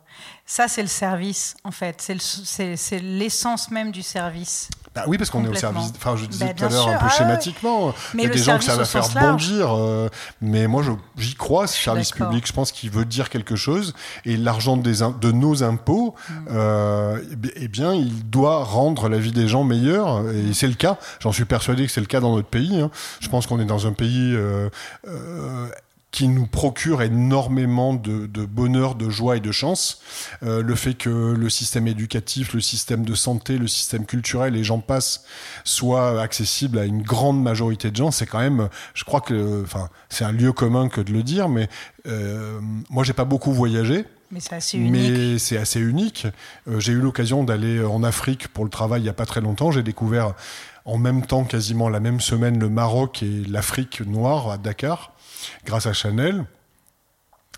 [0.45, 2.01] Ça, c'est le service, en fait.
[2.01, 4.69] C'est l'essence même du service.
[4.95, 5.91] Bah oui, parce qu'on est au service.
[5.97, 7.93] Enfin, je disais bah, tout à l'heure un peu ah schématiquement.
[8.13, 9.75] il y a des gens que ça va faire bondir.
[9.75, 10.07] Euh,
[10.41, 10.83] mais moi,
[11.17, 12.47] j'y crois, ce service public.
[12.47, 13.93] Je pense qu'il veut dire quelque chose.
[14.23, 16.33] Et l'argent de nos impôts, mm.
[16.51, 17.21] euh,
[17.57, 20.29] eh bien, il doit rendre la vie des gens meilleure.
[20.29, 20.97] Et c'est le cas.
[21.19, 22.79] J'en suis persuadé que c'est le cas dans notre pays.
[22.79, 22.89] Hein.
[23.19, 24.69] Je pense qu'on est dans un pays euh,
[25.07, 25.67] euh
[26.15, 29.99] qui nous procure énormément de, bonheur, de joie et de chance.
[30.43, 34.63] Euh, le fait que le système éducatif, le système de santé, le système culturel et
[34.63, 35.25] j'en passe
[35.65, 39.89] soit accessible à une grande majorité de gens, c'est quand même, je crois que, enfin,
[40.07, 41.67] c'est un lieu commun que de le dire, mais
[42.07, 44.05] euh, moi j'ai pas beaucoup voyagé.
[44.31, 44.91] Mais c'est assez unique.
[44.93, 46.27] Mais c'est assez unique.
[46.69, 49.41] Euh, j'ai eu l'occasion d'aller en Afrique pour le travail il n'y a pas très
[49.41, 49.69] longtemps.
[49.69, 50.33] J'ai découvert
[50.85, 55.14] en même temps, quasiment la même semaine, le Maroc et l'Afrique noire à Dakar
[55.65, 56.45] grâce à Chanel.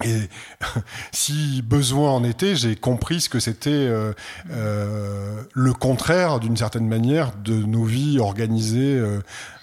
[0.04, 0.30] Et
[1.12, 4.14] si besoin en était, j'ai compris ce que c'était euh,
[4.52, 9.02] euh, le contraire, d'une certaine manière, de nos vies organisées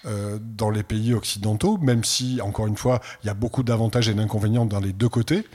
[0.06, 4.08] euh, dans les pays occidentaux, même si, encore une fois, il y a beaucoup d'avantages
[4.08, 5.46] et d'inconvénients dans les deux côtés.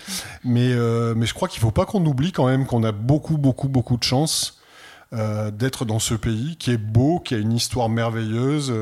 [0.43, 0.74] Mais,
[1.15, 3.67] mais je crois qu'il ne faut pas qu'on oublie quand même qu'on a beaucoup, beaucoup,
[3.67, 4.60] beaucoup de chance
[5.12, 8.74] d'être dans ce pays qui est beau, qui a une histoire merveilleuse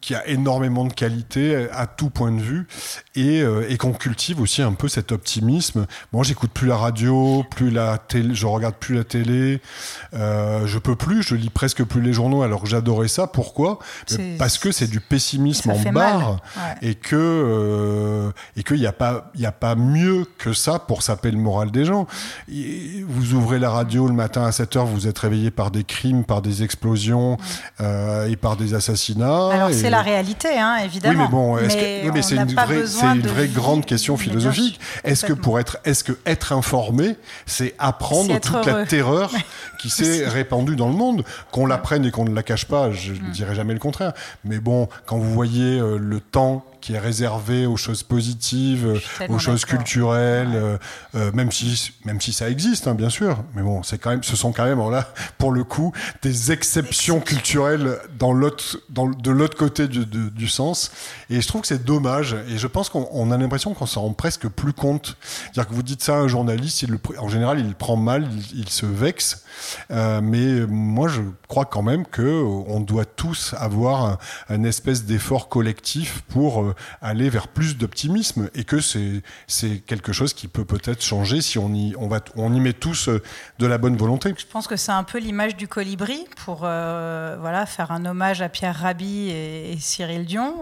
[0.00, 2.66] qui a énormément de qualité à tout point de vue
[3.14, 5.86] et, euh, et qu'on cultive aussi un peu cet optimisme.
[6.12, 9.60] Moi, j'écoute plus la radio, plus la télé, je regarde plus la télé,
[10.14, 13.26] euh, je peux plus, je lis presque plus les journaux alors que j'adorais ça.
[13.26, 13.78] Pourquoi?
[14.38, 16.40] Parce que c'est du pessimisme en barre
[16.82, 21.02] et que euh, et qu'il n'y a pas il a pas mieux que ça pour
[21.02, 22.06] saper le moral des gens.
[22.48, 26.24] vous ouvrez la radio le matin à 7 heures, vous êtes réveillé par des crimes,
[26.24, 27.38] par des explosions
[27.80, 28.74] euh, et par des
[29.50, 31.52] Alors c'est la réalité, hein, évidemment.
[31.54, 34.80] Oui, mais bon, c'est une vraie, c'est une vraie grande question philosophique.
[35.04, 39.30] Est-ce que pour être, est-ce que être informé, c'est apprendre toute la terreur
[39.78, 43.12] qui s'est répandue dans le monde, qu'on l'apprenne et qu'on ne la cache pas, je
[43.12, 43.30] ne mm.
[43.30, 44.12] dirais jamais le contraire.
[44.44, 49.38] Mais bon, quand vous voyez euh, le temps qui est réservé aux choses positives, aux
[49.38, 50.78] choses culturelles,
[51.34, 53.44] même si même si ça existe, hein, bien sûr.
[53.54, 55.08] Mais bon, c'est quand même, ce sont quand même là
[55.38, 60.90] pour le coup des exceptions culturelles dans l'autre, dans de l'autre côté du, du, sens.
[61.30, 62.36] Et je trouve que c'est dommage.
[62.48, 65.16] Et je pense qu'on a l'impression qu'on s'en rend presque plus compte.
[65.22, 68.28] C'est-à-dire que vous dites ça à un journaliste, il le, en général, il prend mal,
[68.54, 69.44] il, se vexe.
[69.90, 74.18] Euh, mais moi, je crois quand même que on doit tous avoir
[74.48, 80.34] un, espèce d'effort collectif pour euh, aller vers plus d'optimisme et que c'est quelque chose
[80.34, 83.22] qui peut peut-être changer si on y on va on y met tous euh,
[83.58, 84.34] de la bonne volonté.
[84.36, 88.48] Je pense que c'est un peu l'image du colibri pour voilà faire un hommage à
[88.48, 90.54] Pierre Rabhi et, Cyril Dion.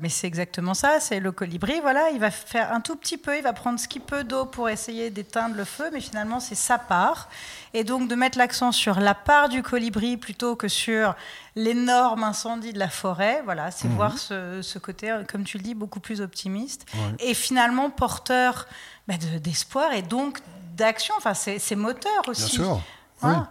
[0.00, 1.00] mais c'est exactement ça.
[1.00, 1.80] C'est le colibri.
[1.80, 4.44] Voilà, il va faire un tout petit peu, il va prendre ce qu'il peut d'eau
[4.46, 7.28] pour essayer d'éteindre le feu, mais finalement c'est sa part
[7.74, 11.14] et donc de mettre l'accent sur la part du colibri plutôt que sur
[11.56, 13.42] l'énorme incendie de la forêt.
[13.44, 13.96] Voilà, c'est mhm.
[13.96, 16.86] voir ce, côté, comme tu le dis, beaucoup plus optimiste
[17.18, 18.66] et finalement porteur
[19.06, 20.38] bah, d'espoir et donc
[20.76, 21.14] d'action.
[21.18, 22.58] Enfin, c'est moteur aussi.
[22.58, 22.80] Bien sûr.
[23.22, 23.48] Hein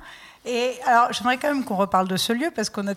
[0.48, 2.94] et alors, j'aimerais quand même qu'on reparle de ce lieu parce qu'on a,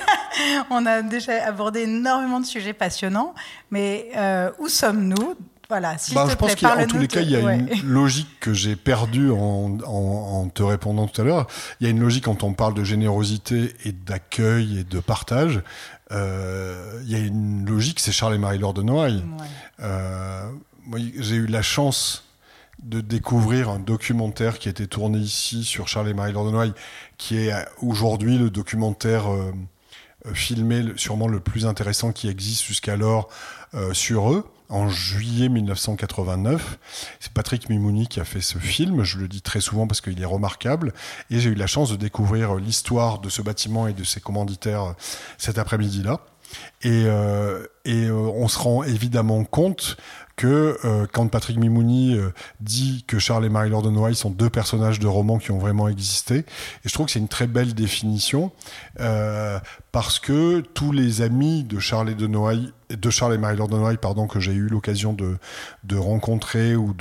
[0.70, 3.34] on a, déjà abordé énormément de sujets passionnants.
[3.70, 5.34] Mais euh, où sommes-nous?
[5.68, 8.76] Voilà, bah, je pense qu'en tous les cas, il y a une logique que j'ai
[8.76, 11.46] perdue en, te répondant tout à l'heure.
[11.80, 15.62] Il y a une logique quand on parle de générosité et d'accueil et de partage.
[16.12, 19.24] Euh, il y a une logique, c'est Charles et Marie-Laure de Noailles.
[19.80, 20.50] Euh,
[21.18, 22.24] j'ai eu la chance
[22.82, 26.74] de découvrir un documentaire qui a été tourné ici sur Charles et Marie-Laure de Noailles,
[27.16, 29.52] qui est aujourd'hui le documentaire euh,
[30.34, 33.28] filmé sûrement le plus intéressant qui existe jusqu'alors
[33.92, 36.78] sur eux en juillet 1989.
[37.20, 40.20] C'est Patrick Mimouni qui a fait ce film, je le dis très souvent parce qu'il
[40.20, 40.92] est remarquable,
[41.30, 44.94] et j'ai eu la chance de découvrir l'histoire de ce bâtiment et de ses commanditaires
[45.38, 46.20] cet après-midi-là.
[46.82, 49.96] Et, euh, euh, on se rend évidemment compte
[50.36, 52.30] que euh, quand Patrick Mimouni euh,
[52.60, 55.88] dit que Charles et Marie-Laure de Noailles sont deux personnages de romans qui ont vraiment
[55.88, 56.44] existé, et
[56.84, 58.50] je trouve que c'est une très belle définition,
[59.00, 59.58] euh,
[59.92, 62.24] parce que tous les amis de Charles et de
[62.94, 66.94] de Charles et Marie-Laure de Noailles, pardon, que j'ai eu l'occasion de, rencontrer ou,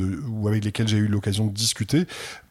[0.47, 2.05] avec lesquels j'ai eu l'occasion de discuter,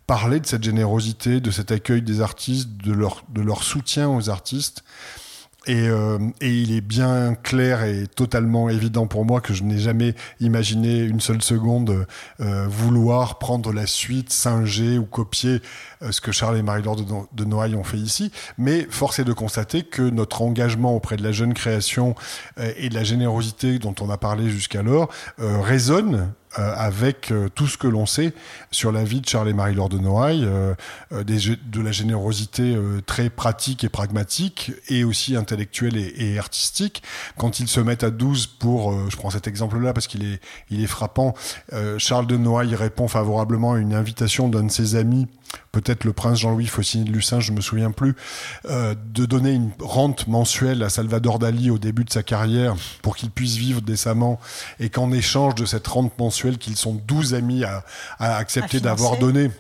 [0.07, 4.83] parlaient de cette générosité, de cet accueil des artistes, de leur soutien aux artistes.
[5.67, 9.79] Et, euh, et, il est bien clair et totalement évident pour moi que je n'ai
[9.79, 12.07] jamais imaginé une seule seconde
[12.41, 15.63] euh, vouloir prendre la suite, singer ou copier
[16.03, 18.33] euh, ce que Charles et Marie-Laure de, de, Noailles ont fait ici.
[18.59, 22.17] Mais force est de constater que notre engagement auprès de la jeune création
[22.59, 25.09] euh, et de la générosité dont on a parlé jusqu'alors
[25.39, 28.35] résonne euh, avec euh, tout ce que l'on sait
[28.71, 30.75] sur la vie de Charles et Marie-Laure de Noailles, euh,
[31.25, 32.77] de la générosité
[33.07, 37.03] très pratique et pragmatique, et aussi intellectuelle et, artistique.
[37.39, 40.41] Quand ils se mettent à 12 pour, je prends cet exemple-là parce qu'il est,
[40.71, 41.35] il est frappant,
[41.99, 45.29] Charles de Noailles répond favorablement à une invitation d'un de ses amis
[45.73, 48.15] peut-être le prince Jean-Louis Faucigny de Lucin, je me souviens plus,
[48.67, 53.17] euh, de donner une rente mensuelle à Salvador Dali au début de sa carrière pour
[53.17, 54.39] qu'il puisse vivre décemment
[54.81, 57.85] et qu'en échange de cette rente mensuelle qu'ils sont 12 amis à,
[58.19, 59.51] accepter d'avoir donné.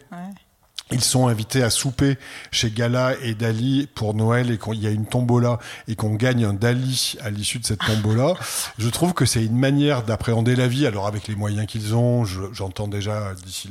[0.92, 2.18] Ils sont invités à souper
[2.50, 6.44] chez Gala et Dali pour Noël et qu'il y a une tombola et qu'on gagne
[6.44, 8.34] un Dali à l'issue de cette tombola.
[8.78, 10.86] Je trouve que c'est une manière d'appréhender la vie.
[10.86, 13.70] Alors avec les moyens qu'ils ont, j'entends déjà d'ici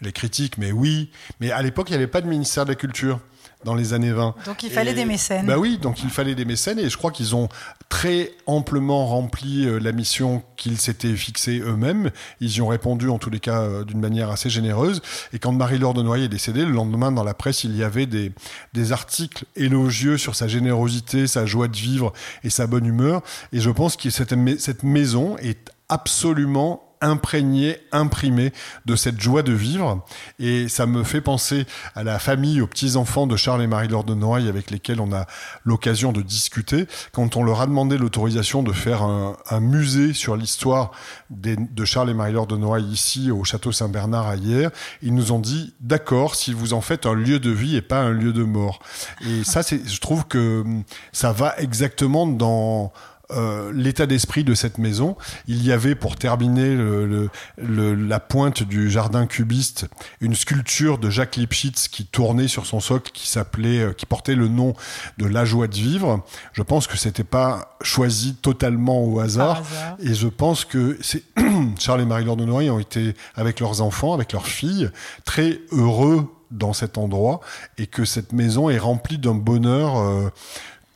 [0.00, 1.10] les critiques, mais oui.
[1.40, 3.20] Mais à l'époque, il n'y avait pas de ministère de la Culture
[3.64, 4.34] dans les années 20.
[4.46, 5.46] Donc il fallait des mécènes.
[5.46, 7.48] Bah oui, donc il fallait des mécènes et je crois qu'ils ont
[7.88, 12.10] très amplement rempli euh, la mission qu'ils s'étaient fixée eux-mêmes.
[12.40, 15.00] Ils y ont répondu en tous les cas euh, d'une manière assez généreuse.
[15.32, 18.06] Et quand Marie-Laure de Noyer est décédée, le lendemain dans la presse, il y avait
[18.06, 18.32] des,
[18.72, 23.22] des articles élogieux sur sa générosité, sa joie de vivre et sa bonne humeur.
[23.52, 28.52] Et je pense que cette, cette maison est absolument imprégné, imprimé
[28.86, 30.04] de cette joie de vivre.
[30.38, 34.14] Et ça me fait penser à la famille, aux petits-enfants de Charles et Marie-Laure de
[34.14, 35.26] Noailles avec lesquels on a
[35.64, 36.86] l'occasion de discuter.
[37.12, 40.90] Quand on leur a demandé l'autorisation de faire un, musée sur l'histoire
[41.30, 44.70] de Charles et Marie-Laure de Noailles ici au Château Saint-Bernard à hier,
[45.02, 48.00] ils nous ont dit d'accord si vous en faites un lieu de vie et pas
[48.00, 48.80] un lieu de mort.
[49.22, 50.64] Et ça, je trouve que
[51.12, 52.92] ça va exactement dans
[53.36, 55.16] euh, l'état d'esprit de cette maison.
[55.46, 59.86] Il y avait, pour terminer le, la pointe du jardin cubiste,
[60.20, 64.34] une sculpture de Jacques Lipschitz qui tournait sur son socle, qui s'appelait, euh, qui portait
[64.34, 64.74] le nom
[65.18, 66.24] de La joie de vivre.
[66.52, 69.62] Je pense que c'était pas choisi totalement au hasard,
[69.98, 71.22] et je pense que c'est
[71.78, 74.90] Charles et Marie-Laure de Noailles ont été avec leurs enfants, avec leurs filles,
[75.24, 77.40] très heureux dans cet endroit,
[77.78, 80.30] et que cette maison est remplie d'un bonheur euh,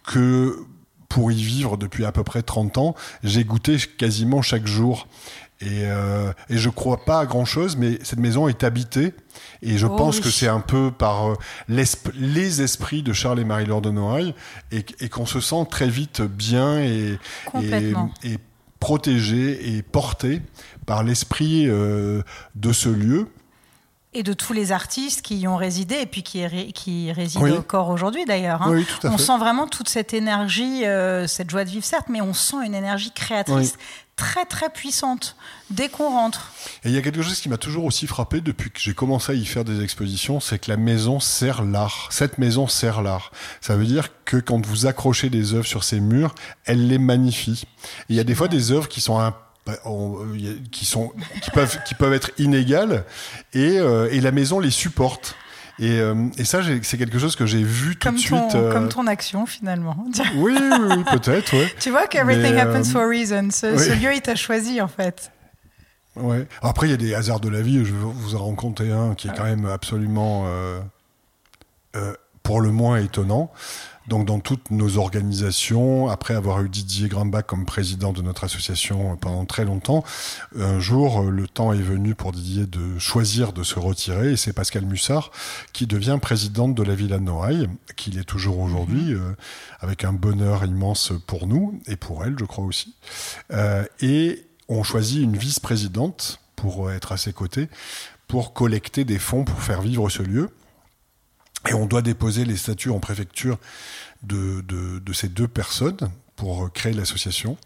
[0.07, 0.57] que
[1.09, 2.95] pour y vivre depuis à peu près 30 ans.
[3.23, 5.07] J'ai goûté quasiment chaque jour.
[5.61, 9.13] Et, euh, et je crois pas à grand chose, mais cette maison est habitée.
[9.61, 10.23] Et je Oh pense oui.
[10.23, 11.35] que c'est un peu par euh,
[11.69, 14.35] les esprits de Charles et Marie-Laure de Noailles
[14.71, 17.19] et, et qu'on se sent très vite bien et,
[17.65, 18.39] et
[18.79, 20.43] protégé et porté
[20.87, 22.23] par l'esprit euh,
[22.55, 23.27] de ce lieu.
[24.19, 27.43] Et de tous les artistes qui y ont résidé et puis qui, ré- qui résident
[27.45, 27.53] Oui.
[27.53, 28.63] encore aujourd'hui d'ailleurs.
[28.63, 28.71] hein.
[28.73, 29.23] Oui, tout à on fait.
[29.23, 32.75] sent vraiment toute cette énergie, euh, cette joie de vivre certes, mais on sent une
[32.75, 33.75] énergie créatrice
[34.17, 35.37] très très puissante
[35.71, 36.51] dès qu'on rentre.
[36.83, 39.31] Et il y a quelque chose qui m'a toujours aussi frappé depuis que j'ai commencé
[39.31, 42.09] à y faire des expositions, c'est que la maison sert l'art.
[42.11, 43.31] Cette maison sert l'art.
[43.61, 47.63] Ça veut dire que quand vous accrochez des œuvres sur ces murs, elle les magnifie.
[48.09, 49.33] Et il y a des fois des œuvres qui sont un
[49.69, 51.13] bah, euh, qui sont
[51.43, 53.05] qui peuvent qui peuvent être inégales
[53.53, 55.37] et, euh, et la maison les supporte
[55.79, 58.55] et, euh, et ça c'est quelque chose que j'ai vu tout Comme de ton, suite
[58.55, 60.07] euh, comme ton action finalement.
[60.37, 63.51] oui, oui, oui, peut-être ouais tu vois qu'everything happens for a reason.
[63.51, 63.79] Ce, oui.
[63.79, 65.33] ce lieu, il t'a choisi en fait.
[66.17, 66.49] Ouais.
[66.63, 67.85] Après, il y a des hasards de la vie.
[67.85, 70.47] Je vais vous en rencontrer un qui est quand même absolument,
[72.43, 73.53] pour le moins, étonnant.
[74.09, 79.17] Donc, dans toutes nos organisations, après avoir eu Didier Grimbach comme président de notre association
[79.17, 80.03] pendant très longtemps,
[80.59, 84.37] un jour, euh, le temps est venu pour Didier de choisir de se retirer, et
[84.37, 85.31] c'est Pascal Mussard
[85.75, 89.35] qui devient présidente de la Villa Noailles, qu'il est toujours aujourd'hui, euh,
[89.81, 92.95] avec un bonheur immense pour nous et pour elle, je crois aussi.
[93.53, 97.69] Euh, et on choisit une vice-présidente pour être à ses côtés,
[98.27, 100.51] pour collecter des fonds pour faire vivre ce lieu.
[101.69, 103.59] Et on doit déposer les statuts en préfecture
[104.23, 105.99] de, de, de ces deux personnes
[106.37, 107.57] pour euh, créer l'association.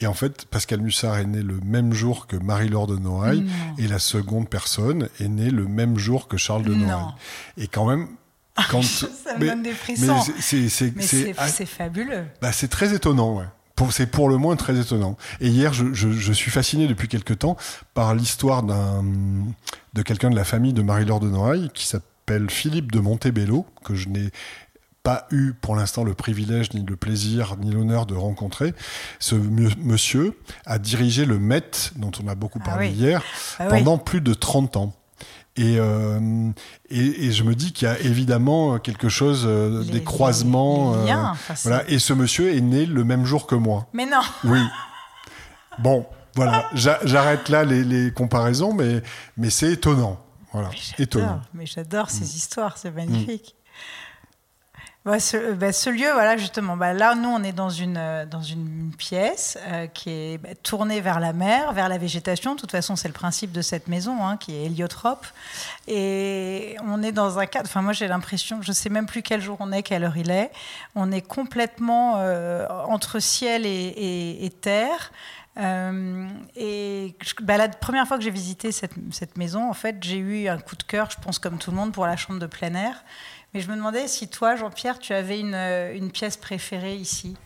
[0.00, 3.50] Et en fait, Pascal Mussard est né le même jour que Marie-Laure de Noailles, Non.
[3.78, 6.74] et la seconde personne est née le même jour que Charles de.
[6.74, 7.14] Noailles.
[7.56, 8.08] Et quand même,
[8.70, 10.14] quand Ça me mais- donne des frissons.
[10.26, 12.24] Mais c'est c'est fabuleux.
[12.40, 13.46] bah, c'est très étonnant, ouais.
[13.74, 15.16] Pour- C'est pour le moins très étonnant.
[15.40, 17.56] Et hier, je, je- je suis fasciné depuis quelque temps
[17.94, 19.04] par l'histoire d'un
[19.94, 22.08] de quelqu'un de la famille de Marie-Laure de Noailles qui s'appelle
[22.50, 24.30] Philippe de Montebello, que je n'ai
[25.02, 28.74] pas eu pour l'instant le privilège, ni le plaisir, ni l'honneur de rencontrer.
[29.18, 32.94] Ce monsieur a dirigé le Met, dont on a beaucoup Ah parlé oui.
[32.94, 33.22] hier,
[33.58, 33.78] Ah oui.
[33.78, 34.92] pendant plus de 30 ans.
[35.56, 36.50] Et, euh,
[36.90, 40.92] et, et je me dis qu'il y a évidemment quelque chose, euh, Les- des croisements.
[40.94, 41.88] les euh, liens, enfin, c'est- voilà.
[41.90, 43.86] Et ce monsieur est né le même jour que moi.
[43.92, 44.20] Mais non.
[44.44, 44.60] Oui.
[45.78, 46.68] Bon, voilà.
[46.74, 49.02] J'a- J'arrête là les, les comparaisons, mais,
[49.36, 50.20] mais c'est étonnant.
[50.60, 50.70] Voilà.
[50.98, 51.40] Étonnant.
[51.54, 52.10] Mais j'adore Mm.
[52.10, 53.54] ces histoires, c'est magnifique.
[55.04, 58.26] Bah, ce, bah, ce lieu, voilà, justement, bah, là, nous, on est dans une, euh,
[58.26, 62.56] dans une pièce euh, qui est tournée vers la mer, vers la végétation.
[62.56, 65.24] De toute façon, c'est le principe de cette maison, hein, qui est héliotrope.
[65.86, 69.40] Et on est dans un cadre, enfin, moi, j'ai l'impression, je sais même plus quel
[69.40, 70.50] jour on est, quelle heure il est.
[70.94, 75.12] On est complètement euh, entre ciel et, et- et terre.
[75.58, 79.96] Euh, et je- bah, la première fois que j'ai visité cette, cette maison, en fait,
[80.02, 82.38] j'ai eu un coup de cœur, je pense comme tout le monde, pour la chambre
[82.38, 83.04] de plein air.
[83.54, 87.36] Mais je me demandais si toi, Jean-Pierre, tu avais une, euh, une pièce préférée ici.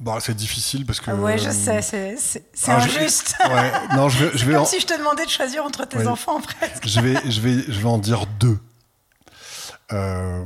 [0.00, 1.10] Bon, c'est difficile parce que.
[1.10, 1.82] Ouais, je euh, sais,
[2.16, 3.34] c'est ah, je- injuste.
[3.48, 5.98] Ouais, non, je vais, je comme en, si je te demandais de choisir entre tes
[5.98, 6.06] Oui.
[6.06, 6.86] enfants, presque.
[6.86, 8.58] je vais, je vais, je vais en dire deux.
[9.92, 10.44] Euh,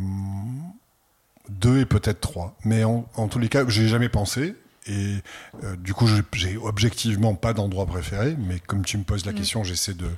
[1.51, 2.55] deux et peut-être trois.
[2.65, 4.55] Mais en, en tous les cas, j'ai jamais pensé.
[4.87, 5.17] Et
[5.63, 9.63] euh, du coup, j'ai- objectivement pas d'endroit préféré, mais comme tu me poses la question,
[9.63, 10.09] j'essaie de,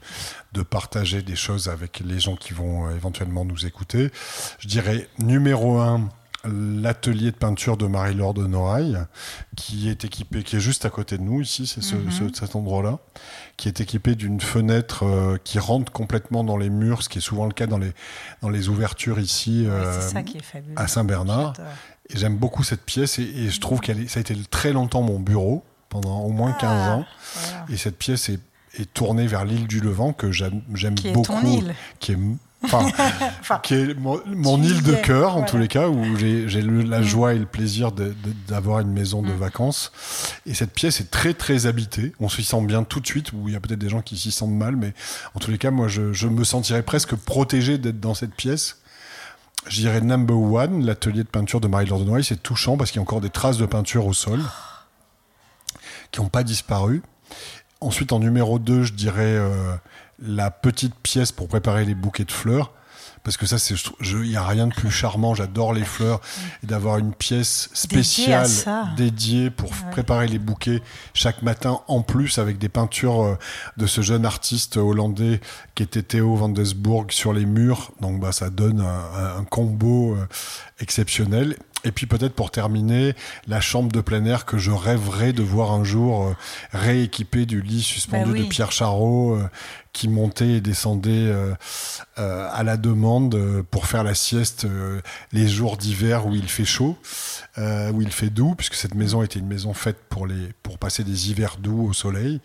[0.53, 4.11] de partager des choses avec les gens qui vont euh, éventuellement nous écouter.
[4.59, 6.09] Je dirais numéro un,
[6.47, 8.99] l'atelier de peinture de Marie-Laure de Noailles,
[9.57, 12.55] qui est équipé, qui est juste à côté de nous ici, c'est ce, ce- cet
[12.57, 12.99] endroit-là,
[13.57, 17.23] qui est équipé d'une fenêtre euh, qui rentre complètement dans les murs, ce qui est
[17.23, 17.93] souvent le cas dans les,
[18.43, 20.75] dans les ouvertures ici Ouais, euh, c'est ça qui est fabuleux.
[20.79, 21.55] à Saint-Bernard.
[22.11, 25.03] Et j'aime beaucoup cette pièce et, et je trouve qu'elle ça a été très longtemps
[25.03, 27.05] mon bureau, pendant au moins 15 Ah, ans.
[27.35, 27.67] voilà.
[27.71, 28.41] Et cette pièce est,
[28.79, 31.33] est tournée vers l'île du Levant, que j'aime j'aime Qui est beaucoup.
[31.41, 31.75] ton île.
[32.01, 32.19] Qui est,
[32.65, 32.87] enfin,
[33.41, 35.47] Enfin, qui est mon, île de cœur, en voilà.
[35.47, 37.03] tous les cas, où j'ai la Mm.
[37.05, 37.91] joie et le plaisir
[38.49, 39.37] d'avoir une maison de Mm.
[39.39, 39.93] vacances.
[40.47, 42.13] Et cette pièce est très, très habitée.
[42.21, 44.19] On s'y sent bien tout de suite, ou il y a peut-être des gens qui
[44.19, 44.93] s'y sentent mal, mais
[45.35, 48.79] en tous les cas, moi, je, je me sentirais presque protégé d'être dans cette pièce.
[49.67, 52.99] Je dirais number one, l'atelier de peinture de Marie-Laure de Noailles, c'est touchant parce qu'il
[52.99, 54.41] y a encore des traces de peinture au sol
[56.11, 57.03] qui n'ont pas disparu.
[57.81, 59.75] Ensuite, en numéro 2, je dirais euh,
[60.21, 62.73] la petite pièce pour préparer les bouquets de fleurs.
[63.25, 65.35] Parce que ça, c'est, je- il n'y a rien de plus charmant.
[65.35, 66.21] J'adore les fleurs.
[66.63, 68.47] Et d'avoir une pièce spéciale
[68.97, 69.91] dédiée pour Ouais.
[69.91, 70.83] préparer les bouquets
[71.15, 73.39] chaque matin, en plus avec des peintures euh,
[73.79, 75.41] de ce jeune artiste hollandais
[75.75, 77.93] qui était Théo van Desburg sur les murs.
[78.01, 80.27] Donc, bah, ça donne un, un- un combo euh,
[80.81, 81.57] exceptionnel.
[81.85, 83.15] Et puis peut-être pour terminer,
[83.47, 86.37] la chambre de plein air que je rêverais de voir un jour euh,
[86.73, 88.45] rééquipée du lit suspendu Bah oui.
[88.45, 89.49] de Pierre Charot euh,
[89.95, 91.55] qui montait et descendait euh,
[92.19, 94.67] euh, à la demande euh, pour faire la sieste
[95.33, 96.99] les jours d'hiver où il fait chaud,
[97.57, 101.05] où il fait doux, puisque cette maison était une maison faite pour, les, pour passer
[101.05, 102.41] des hivers doux au soleil.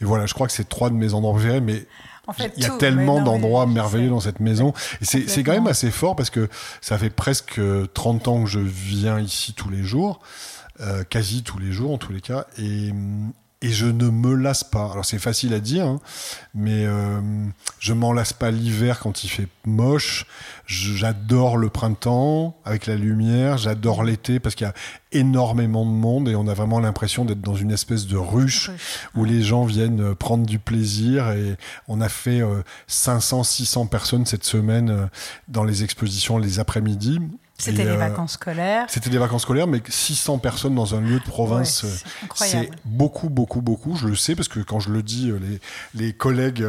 [0.00, 1.86] Et voilà, je crois que c'est trois de mes endroits mais
[2.26, 4.72] En fait, il y a tout, tellement d'endroits merveilleux dans cette maison.
[5.00, 6.48] Et c'est quand même assez fort parce que
[6.80, 7.60] ça fait presque
[7.94, 10.20] 30 ans que je viens ici tous les jours,
[10.80, 12.46] euh, quasi tous les jours en tous les cas.
[12.58, 13.32] Et, hum,
[13.62, 14.90] et je ne me lasse pas.
[14.90, 16.00] Alors c'est facile à dire, hein,
[16.54, 17.20] mais euh,
[17.78, 20.26] je m'en lasse pas l'hiver quand il fait moche.
[20.66, 23.58] J'adore le printemps avec la lumière.
[23.58, 24.74] J'adore l'été parce qu'il y a
[25.12, 28.70] énormément de monde et on a vraiment l'impression d'être dans une espèce de ruche
[29.14, 31.56] où les gens viennent euh, prendre du plaisir et
[31.88, 35.06] on a fait euh, 500, 600 personnes cette semaine euh,
[35.48, 37.20] dans les expositions les après-midi.
[37.62, 38.86] C'était les euh, vacances scolaires.
[38.88, 42.70] C'était des vacances scolaires, mais 600 personnes dans un lieu de province, Ouais, euh, c'est
[42.84, 43.96] beaucoup, beaucoup, beaucoup.
[43.96, 45.60] Je le sais parce que quand je le dis, euh, les,
[46.06, 46.66] les collègues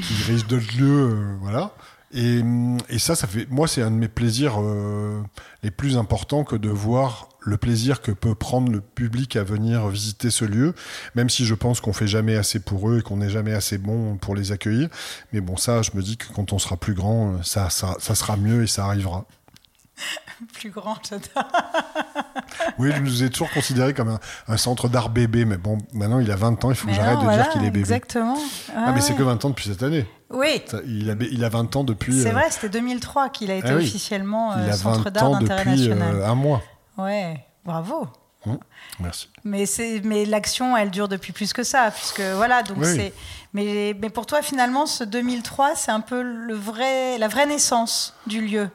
[0.00, 1.72] qui dirigent d'autres lieux, voilà.
[2.14, 5.20] Et, hum, et ça, ça fait, moi, c'est un de mes plaisirs euh,
[5.62, 9.88] les plus importants que de voir le plaisir que peut prendre le public à venir
[9.88, 10.74] visiter ce lieu,
[11.14, 13.76] même si je pense qu'on fait jamais assez pour eux et qu'on n'est jamais assez
[13.76, 14.88] bon pour les accueillir.
[15.32, 18.14] Mais bon, ça, je me dis que quand on sera plus grand, ça, ça, ça
[18.14, 19.26] sera mieux et ça arrivera.
[20.54, 21.50] Plus grand, j'adore.
[22.78, 26.18] Oui, je nous ai toujours considéré comme un, un centre d'art bébé, mais bon, maintenant
[26.18, 27.80] il a 20 ans, il faut que j'arrête de voilà, dire qu'il est bébé.
[27.80, 28.36] Exactement.
[28.74, 30.06] Ah, mais c'est que 20 ans depuis cette année.
[30.30, 32.20] Oui, Ça, il, a, il a 20 ans depuis.
[32.22, 33.84] c'est euh, vrai, c'était 2003 qu'il a été ah oui.
[33.84, 36.14] officiellement il euh, a centre 20 d'art ans d'intérêt depuis national.
[36.16, 36.62] euh, un mois.
[36.98, 38.08] Ouais, bravo.
[38.46, 38.58] Hum,
[39.00, 39.28] Merci.
[39.44, 42.86] Mais l'action elle dure depuis plus que ça puisque voilà donc Oui.
[42.94, 43.12] c'est
[43.54, 48.14] mais mais pour toi finalement ce 2003 c'est un peu le vrai la vraie naissance
[48.26, 48.68] du lieu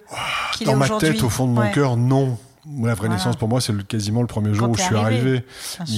[0.61, 2.37] est Dans ma tête, au fond de mon Ouais, cœur, non.
[2.77, 3.15] La vraie Voilà.
[3.15, 5.43] naissance pour moi, c'est quasiment le premier jour Quand où je suis arrivé.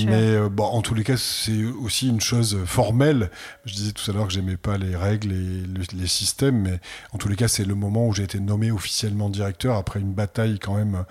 [0.05, 3.29] Mais euh, bon, en tous les cas, c'est aussi une chose formelle.
[3.65, 5.35] Je disais tout à l'heure que j'aimais pas les règles et
[5.67, 6.79] le- les systèmes, mais
[7.11, 10.13] en tous les cas, c'est le moment où j'ai été nommé officiellement directeur après une
[10.13, 11.03] bataille quand même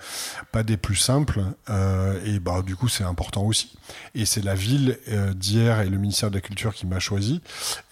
[0.51, 1.41] pas des plus simples.
[1.69, 3.77] Euh, et bah du coup, c'est important aussi.
[4.15, 7.41] Et c'est la ville euh, d'hier et le ministère de la Culture qui m'a choisi.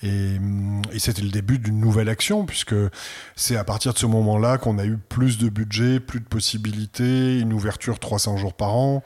[0.01, 2.75] Et, hum, et c'était le début d'une nouvelle action, puisque
[3.35, 7.39] c'est à partir de ce moment-là qu'on a eu plus de budget, plus de possibilités,
[7.39, 9.03] une ouverture 300 jours par an,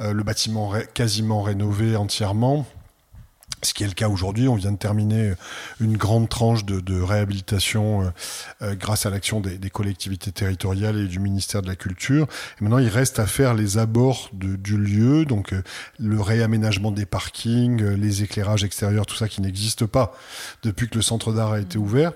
[0.00, 2.66] euh, le bâtiment ré- quasiment rénové entièrement.
[3.62, 5.32] Ce qui est le cas aujourd'hui, on vient de terminer
[5.80, 8.10] une grande tranche de, de réhabilitation euh,
[8.62, 12.26] euh, grâce à l'action des, des collectivités territoriales et du ministère de la Culture.
[12.60, 15.62] Et maintenant, il reste à faire les abords de- du lieu, donc euh,
[15.98, 20.12] le réaménagement des parkings, les éclairages extérieurs, tout ça qui n'existe pas
[20.62, 22.12] depuis que le centre d'art a été ouvert.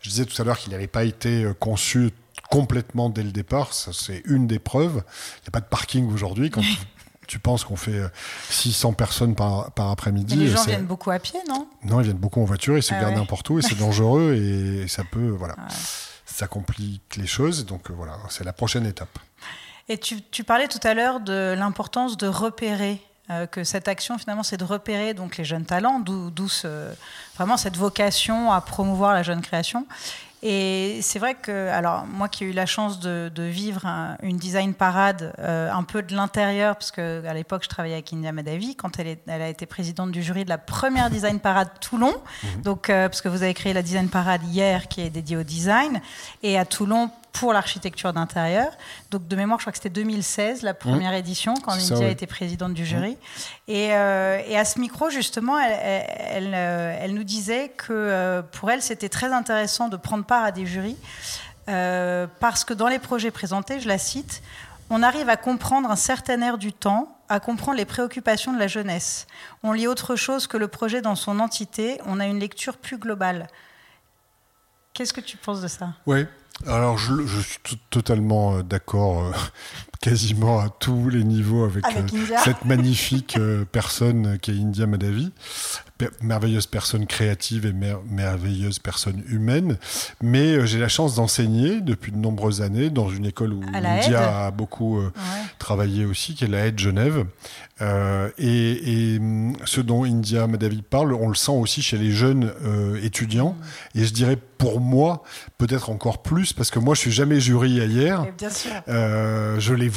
[0.00, 2.10] Je disais tout à l'heure qu'il n'avait pas été conçu
[2.58, 3.72] complètement dès le départ.
[3.72, 5.02] Ça, c'est une des preuves.
[5.38, 6.50] Il n'y a pas de parking aujourd'hui.
[6.50, 6.76] Quand tu,
[7.26, 8.08] tu penses qu'on fait euh,
[8.50, 10.36] 600 personnes par, par après-midi.
[10.36, 11.66] Les euh, gens viennent beaucoup à pied non?
[11.84, 13.20] Non, ils viennent beaucoup en voiture, ils se Ah gardent ouais.
[13.20, 15.74] n'importe où et c'est dangereux et ça peut, voilà, Ouais.
[16.26, 17.64] ça complique les choses.
[17.66, 19.18] Donc euh, voilà, c'est la prochaine étape.
[19.88, 24.16] Et tu, tu parlais tout à l'heure de l'importance de repérer, euh, que cette action
[24.18, 26.90] finalement c'est de repérer donc les jeunes talents, d'où d'où ce-
[27.36, 29.86] vraiment cette vocation à promouvoir la jeune création.
[30.46, 34.18] Et c'est vrai que, alors moi qui ai eu la chance de, de vivre un-
[34.22, 38.12] une design parade euh, un peu de l'intérieur, parce que à l'époque je travaillais avec
[38.12, 41.40] India Madavi, quand elle, est- elle a été présidente du jury de la première design
[41.40, 42.12] parade Toulon,
[42.62, 45.44] donc euh, parce que vous avez créé la design parade hier qui est dédiée au
[45.44, 46.02] design,
[46.42, 48.72] et à Toulon pour l'architecture d'intérieur.
[49.10, 52.04] Donc de mémoire, je crois que c'était 2016 la première édition quand oui.
[52.04, 53.18] était présidente du jury.
[53.68, 57.92] Et, euh, et à ce micro, justement, elle, elle, elle, euh, elle nous disait que
[57.92, 60.96] euh, pour elle, c'était très intéressant de prendre part à des jurys
[61.68, 64.40] euh, parce que dans les projets présentés, je la cite,
[64.88, 68.68] on arrive à comprendre un certain air du temps, à comprendre les préoccupations de la
[68.68, 69.26] jeunesse.
[69.64, 72.98] On lit autre chose que le projet dans son entité, on a une lecture plus
[72.98, 73.48] globale.
[74.92, 75.94] Qu'est-ce que tu penses de ça?
[76.06, 76.26] Oui.
[76.66, 79.32] Alors je, je suis totalement euh, d'accord, euh,
[80.04, 84.86] quasiment à tous les niveaux avec, Avec euh, cette magnifique euh, personne qui est India
[84.86, 85.32] Madavi,
[85.96, 89.78] Per- merveilleuse personne créative et mer- merveilleuse personne humaine.
[90.22, 93.62] Mais euh, j'ai la chance d'enseigner depuis de nombreuses années dans une école où.
[93.72, 95.10] India a beaucoup Ouais.
[95.58, 97.24] travaillé aussi, qui est la Aide Genève.
[98.38, 102.52] Et, et, hum, ce dont India Madavi parle, on le sent aussi chez les jeunes
[103.02, 103.56] étudiants.
[103.94, 105.22] Et je dirais pour moi,
[105.58, 108.26] peut-être encore plus, parce que moi je suis jamais jury ailleurs.
[108.38, 108.70] Bien sûr.
[108.86, 109.88] Je les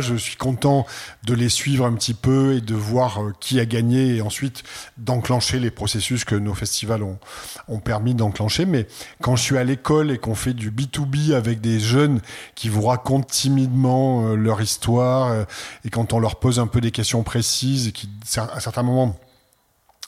[0.00, 0.86] je suis content
[1.24, 4.62] de les suivre un petit peu et de voir euh, qui a gagné et ensuite
[4.96, 7.18] d'enclencher les processus que nos festivals ont,
[7.68, 8.66] ont permis d'enclencher.
[8.66, 8.86] Mais
[9.22, 12.20] quand je suis à l'école et qu'on fait du B2B avec des jeunes
[12.54, 15.44] qui vous racontent timidement euh, leur histoire euh,
[15.84, 19.18] et quand on leur pose un peu des questions précises et qui, à certains moments,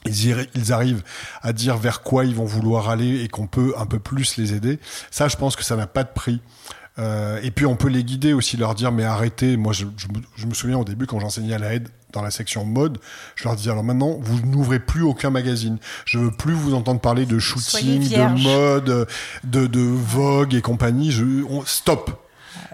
[0.05, 1.03] ils, arrivent
[1.41, 4.53] à dire vers quoi ils vont vouloir aller et qu'on peut un peu plus les
[4.53, 4.79] aider.
[5.11, 6.41] Ça, je pense que ça n'a pas de prix.
[6.99, 9.57] Euh, et puis on peut les guider aussi, leur dire mais arrêtez.
[9.57, 12.97] Moi, je, me, souviens au début quand j'enseignais à la aide dans la section mode,
[13.35, 15.77] je leur disais alors maintenant vous n'ouvrez plus aucun magazine.
[16.05, 19.07] Je veux plus vous entendre parler de shooting, de mode,
[19.45, 21.11] de, de Vogue et compagnie.
[21.11, 22.20] Je, stop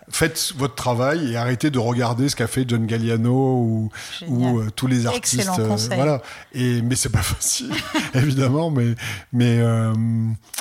[0.09, 3.91] faites votre travail et arrêtez de regarder ce qu'a fait John Galliano ou,
[4.27, 5.49] ou euh, tous les artistes.
[5.59, 6.21] Euh, voilà.
[6.53, 7.71] Et mais c'est pas facile,
[8.13, 8.71] évidemment.
[8.71, 8.95] Mais
[9.33, 9.93] mais euh,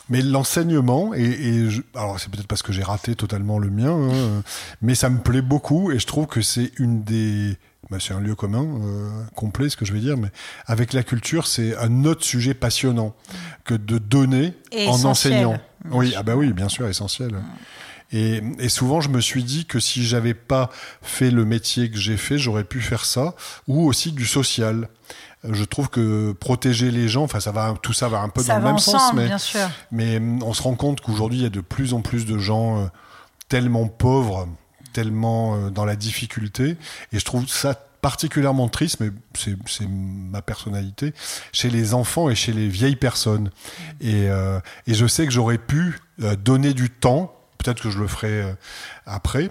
[0.09, 4.43] mais l'enseignement et, et alors c'est peut-être parce que j'ai raté totalement le mien, hein,
[4.83, 7.57] mais ça me plaît beaucoup et je trouve que c'est une des
[7.91, 8.67] bah, c'est un lieu commun,
[9.37, 10.29] complet, ce que je vais dire, mais
[10.67, 13.15] avec la culture, c'est un autre sujet passionnant
[13.65, 14.55] que de donner
[14.89, 15.61] en enseignant.
[15.93, 17.31] Oui, ah bah oui, bien sûr, essentiel.
[18.13, 20.71] Et, et, souvent, je me suis dit que si j'avais pas
[21.03, 23.35] fait le métier que j'ai fait, j'aurais pu faire ça,
[23.67, 24.89] ou aussi du social.
[25.49, 28.59] Je trouve que protéger les gens, enfin, ça va, tout ça va un peu dans
[28.59, 29.69] le même sens, mais, bien sûr.
[29.91, 32.81] mais on se rend compte qu'aujourd'hui, il y a de plus en plus de gens
[32.81, 32.87] euh,
[33.49, 34.49] tellement pauvres,
[34.93, 36.77] tellement euh, dans la difficulté,
[37.13, 41.13] et je trouve ça particulièrement triste, mais c'est ma personnalité,
[41.53, 43.51] chez les enfants et chez les vieilles personnes.
[44.01, 48.07] Et, euh, et je sais que j'aurais pu donner du temps peut-être que je le
[48.07, 48.53] ferai euh,
[49.07, 49.51] après,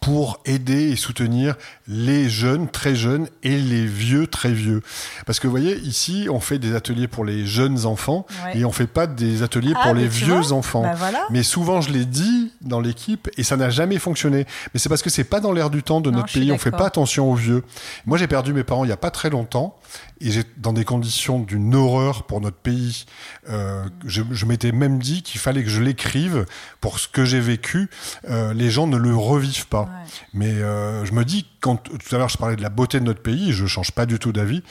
[0.00, 1.54] pour aider et soutenir
[1.86, 4.82] les jeunes très jeunes et les vieux très vieux.
[5.24, 8.72] Parce que vous voyez, ici, on fait des ateliers pour les jeunes enfants et on
[8.72, 10.82] fait pas des ateliers ah, pour les vieux enfants.
[10.82, 14.46] Bah, mais souvent, je l'ai dit dans l'équipe et ça n'a jamais fonctionné.
[14.74, 16.52] Mais c'est parce que c'est pas dans l'air du temps de notre pays.
[16.52, 17.64] On fait pas attention aux vieux.
[18.04, 19.78] Moi, j'ai perdu mes parents il y a pas très longtemps
[20.20, 23.04] et dans des conditions d'une horreur pour notre pays.
[23.48, 26.46] Euh, je, je m'étais même dit qu'il fallait que je l'écrive
[26.80, 27.88] pour ce que j'ai vécu.
[28.28, 29.88] Euh, les gens ne le revivent pas.
[30.34, 33.04] Mais euh, je me dis quand tout à l'heure je parlais de la beauté de
[33.04, 34.62] notre pays, je change pas du tout d'avis.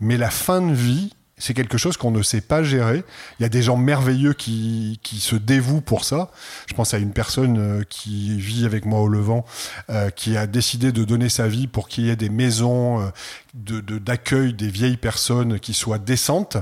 [0.00, 1.12] Mais la fin de vie,
[1.44, 3.04] c'est quelque chose qu'on ne sait pas gérer.
[3.38, 6.30] Il y a des gens merveilleux qui, qui se dévouent pour ça.
[6.66, 9.44] Je pense à une personne euh, qui vit avec moi au Levant,
[9.90, 13.82] euh, qui a décidé de donner sa vie pour qu'il y ait des maisons euh,
[14.00, 16.56] d'accueil des vieilles personnes qui soient décentes,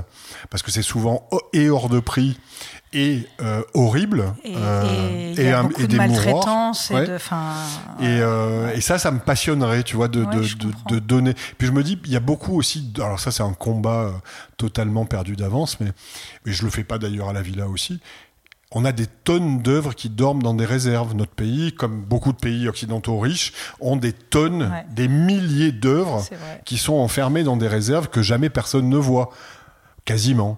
[0.49, 2.37] parce que c'est souvent et hors de prix
[2.93, 8.81] et euh, horrible et, euh, et, un, et des maltraitance et, de, et, euh, et,
[8.81, 11.33] ça ça me passionnerait tu vois de, de, de, de, donner.
[11.57, 14.11] Puis je me dis il y a beaucoup aussi alors ça c'est un combat
[14.57, 15.91] totalement perdu d'avance mais,
[16.45, 17.99] mais je le fais pas d'ailleurs à la villa aussi.
[18.75, 21.13] On a des tonnes d'œuvres qui dorment dans des réserves.
[21.13, 26.25] Notre pays, comme beaucoup de pays occidentaux riches, ont des tonnes, des milliers d'œuvres
[26.65, 29.29] qui sont enfermées dans des réserves que jamais personne ne voit.
[30.05, 30.57] Quasiment.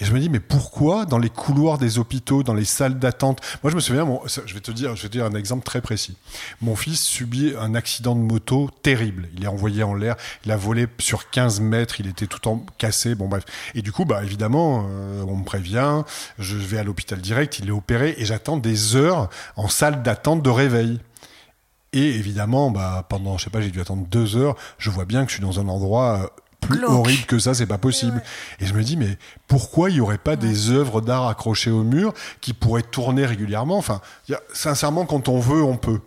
[0.00, 3.40] Et je me dis, mais pourquoi dans les couloirs des hôpitaux, dans les salles d'attente?
[3.64, 4.06] Moi, je me souviens,
[4.46, 6.16] je vais te dire, je vais te dire un exemple très précis.
[6.62, 9.28] Mon fils subit un accident de moto terrible.
[9.36, 12.64] Il est envoyé en l'air, il a volé sur 15 mètres, il était tout en
[12.78, 13.16] cassé.
[13.16, 13.44] Bon bref.
[13.74, 16.04] Et du coup, bah évidemment, euh, on me prévient,
[16.38, 20.42] je vais à l'hôpital direct, il est opéré et j'attends des heures en salle d'attente
[20.42, 21.00] de réveil.
[21.92, 24.54] Et évidemment, bah pendant, je sais pas, j'ai dû attendre deux heures.
[24.78, 27.66] Je vois bien que je suis dans un endroit euh, plus horrible que ça, c'est
[27.66, 28.22] pas possible.
[28.60, 31.82] Et je me dis, mais pourquoi il y aurait pas des œuvres d'art accrochées au
[31.82, 33.78] mur qui pourraient tourner régulièrement?
[33.78, 34.00] Enfin,
[34.52, 36.00] sincèrement, quand on veut, on peut.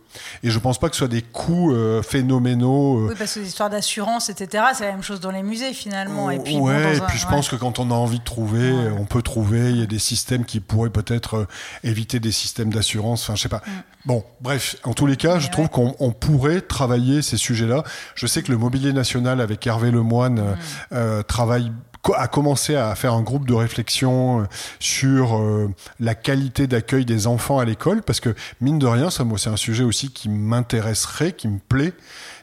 [0.43, 2.99] Et je pense pas que ce soit des coûts euh, phénoménaux.
[2.99, 3.07] Euh.
[3.09, 6.29] Oui, parce que les histoires d'assurance, etc., c'est la même chose dans les musées finalement.
[6.29, 9.05] Et puis, ouais, et puis je pense que quand on a envie de trouver, on
[9.05, 9.71] peut trouver.
[9.71, 11.47] Il y a des systèmes qui pourraient peut-être euh,
[11.83, 13.23] éviter des systèmes d'assurance.
[13.23, 13.61] Enfin, je sais pas.
[13.65, 13.71] Mm.
[14.05, 17.83] Bon, bref, en tous les cas, je trouve qu'on pourrait travailler ces sujets-là.
[18.15, 21.23] Je sais que le Mobilier National avec Hervé Lemoine mm.
[21.23, 21.71] travaille
[22.15, 24.43] a commencé à faire un groupe de réflexion euh,
[24.79, 25.69] sur euh,
[25.99, 29.49] la qualité d'accueil des enfants à l'école, parce que mine de rien, ça, moi, c'est
[29.49, 31.93] un sujet aussi qui m'intéresserait, qui me plaît.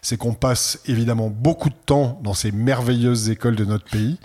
[0.00, 4.18] C'est qu'on passe évidemment beaucoup de temps dans ces merveilleuses écoles de notre pays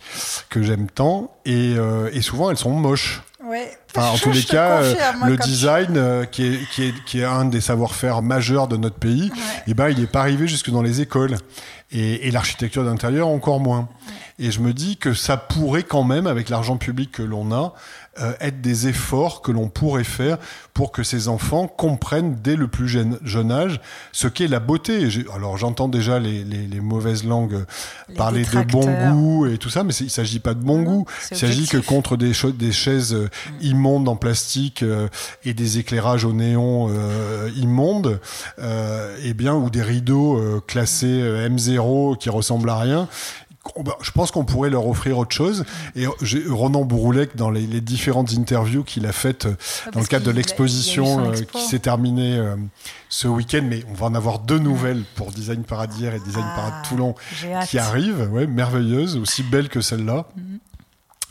[0.49, 3.24] que j'aime tant, et, euh, et souvent elles sont moches.
[3.53, 3.71] Ouais.
[3.95, 4.81] Enfin, en tous les cas,
[5.27, 9.27] le design, qui, est, qui, est, qui est un des savoir-faire majeurs de notre pays,
[9.27, 11.37] et eh ben, il n'est pas arrivé jusque dans les écoles.
[11.91, 13.87] Et, et l'architecture d'intérieur encore moins.
[14.39, 17.75] Et je me dis que ça pourrait quand même, avec l'argent public que l'on a,
[18.20, 20.38] euh, être des efforts que l'on pourrait faire
[20.74, 23.80] pour que ces enfants comprennent dès le plus jeune, jeune âge
[24.11, 25.07] ce qu'est la beauté.
[25.34, 27.66] Alors j'entends déjà les, les, les, mauvaises langues
[28.16, 31.05] parler de bon goût et tout ça, mais il s'agit pas de bon goût.
[31.32, 33.30] Il s'agit que contre des, des chaises euh,
[33.61, 33.66] mm.
[33.66, 35.07] immondes en plastique euh,
[35.43, 38.20] et des éclairages au néon euh, immondes,
[38.59, 43.07] euh, et eh bien ou des rideaux classés M0 qui ressemblent à rien,
[44.01, 45.66] je pense qu'on pourrait leur offrir autre chose.
[45.95, 46.05] Et
[46.49, 49.55] Ronan Bouroulec, dans les, différentes interviews qu'il a faites euh,
[49.91, 52.55] dans le cadre de l'exposition euh, qui s'est terminée euh,
[53.09, 56.55] ce week-end, mais on va en avoir deux nouvelles pour Design Paradière et Design ah,
[56.55, 57.16] Parade Toulon
[57.68, 60.28] qui arrivent, ouais, merveilleuses, aussi belles que celle-là.
[60.36, 60.59] Mhm.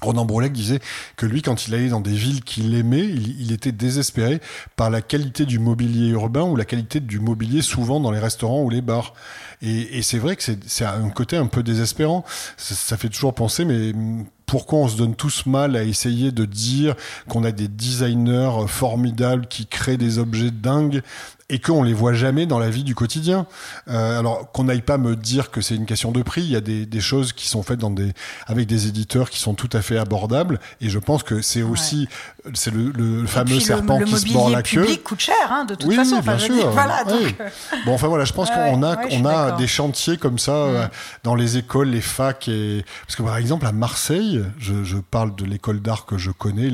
[0.02, 0.80] Ronan Brouillet disait
[1.16, 4.40] que lui, quand il allait dans des villes qu'il aimait, il, était désespéré
[4.76, 8.62] par la qualité du mobilier urbain ou la qualité du mobilier souvent dans les restaurants
[8.62, 9.14] ou les bars.
[9.60, 12.24] Et, c'est vrai que c'est un côté un peu désespérant.
[12.56, 13.92] Ça, fait toujours penser, mais
[14.46, 16.96] pourquoi on se donne tous mal à essayer de dire
[17.28, 21.02] qu'on a des designers formidables qui créent des objets dingues
[21.52, 23.46] et qu'on les voit jamais dans la vie du quotidien.
[23.86, 26.56] Euh, alors qu'on n'aille pas me dire que c'est une question de prix, il y
[26.56, 28.12] a des, des, choses qui sont faites dans des,
[28.46, 32.08] avec des éditeurs qui sont tout à fait abordables, et je pense que c'est aussi
[32.54, 34.80] c'est le, le fameux serpent qui se mord la queue.
[34.80, 36.20] Le public coûte cher, hein, de toute oui, façon.
[36.20, 36.70] bien sûr.
[36.70, 37.34] voilà, donc...
[37.38, 37.48] Euh,
[37.84, 40.90] bon, enfin voilà, je pense qu'on a on a des chantiers comme ça euh, mm.
[41.24, 45.36] dans les écoles, les facs, et parce que par exemple à Marseille, je, je parle
[45.36, 46.70] de l'école d'art que je connais,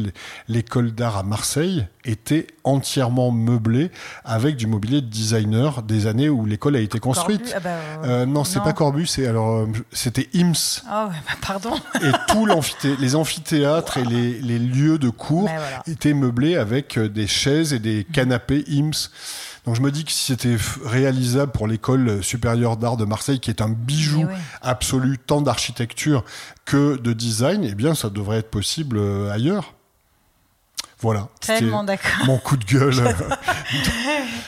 [0.46, 3.90] l'école d'art à Marseille était entièrement meublée
[4.24, 7.52] avec du mobilier de designer des années où l'école a été construite.
[7.54, 7.70] Ah bah,
[8.04, 10.82] euh, non, c'est pas Corbus, c'est alors euh, c'était IMS.
[10.86, 11.74] Oh, bah, pardon.
[12.02, 15.50] et tout l'amphithé les amphithéâtres et les, les, lieux de cours
[15.86, 19.10] étaient meublés avec euh, des chaises et des canapés IMS.
[19.66, 20.56] Donc je me dis que si c'était
[20.86, 24.26] réalisable pour l'école supérieure d'art de Marseille, qui est un bijou
[24.62, 26.24] absolu tant d'architecture
[26.64, 28.98] que de design, eh bien ça devrait être possible
[29.30, 29.74] ailleurs.
[31.00, 31.28] Voilà.
[31.40, 32.26] Tellement d'accord.
[32.26, 32.94] Mon coup de gueule.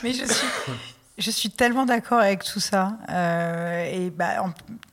[0.03, 0.47] Mais je suis,
[1.19, 2.97] je suis tellement d'accord avec tout ça.
[3.09, 4.45] Euh, et bah,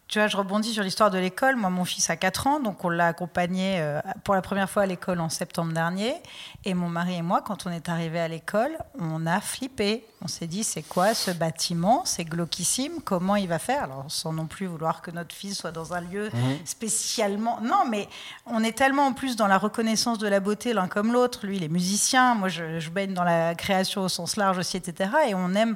[0.07, 1.57] tu vois, je rebondis sur l'histoire de l'école.
[1.57, 4.83] Moi, mon fils a 4 ans, donc on l'a accompagné euh, pour la première fois
[4.83, 6.15] à l'école en septembre dernier.
[6.63, 10.05] Et mon mari et moi, quand on est arrivé à l'école, on a flippé.
[10.21, 12.03] On s'est dit, c'est quoi ce bâtiment?
[12.05, 13.01] C'est glauquissime.
[13.03, 13.83] Comment il va faire?
[13.83, 16.57] Alors, sans non plus vouloir que notre fils soit dans un lieu mhm.
[16.63, 17.59] spécialement.
[17.61, 18.07] Non, mais
[18.45, 21.45] on est tellement en plus dans la reconnaissance de la beauté l'un comme l'autre.
[21.45, 22.33] Lui, il est musicien.
[22.33, 25.09] Moi, je, je baigne dans la création au sens large aussi, etc.
[25.27, 25.75] Et on aime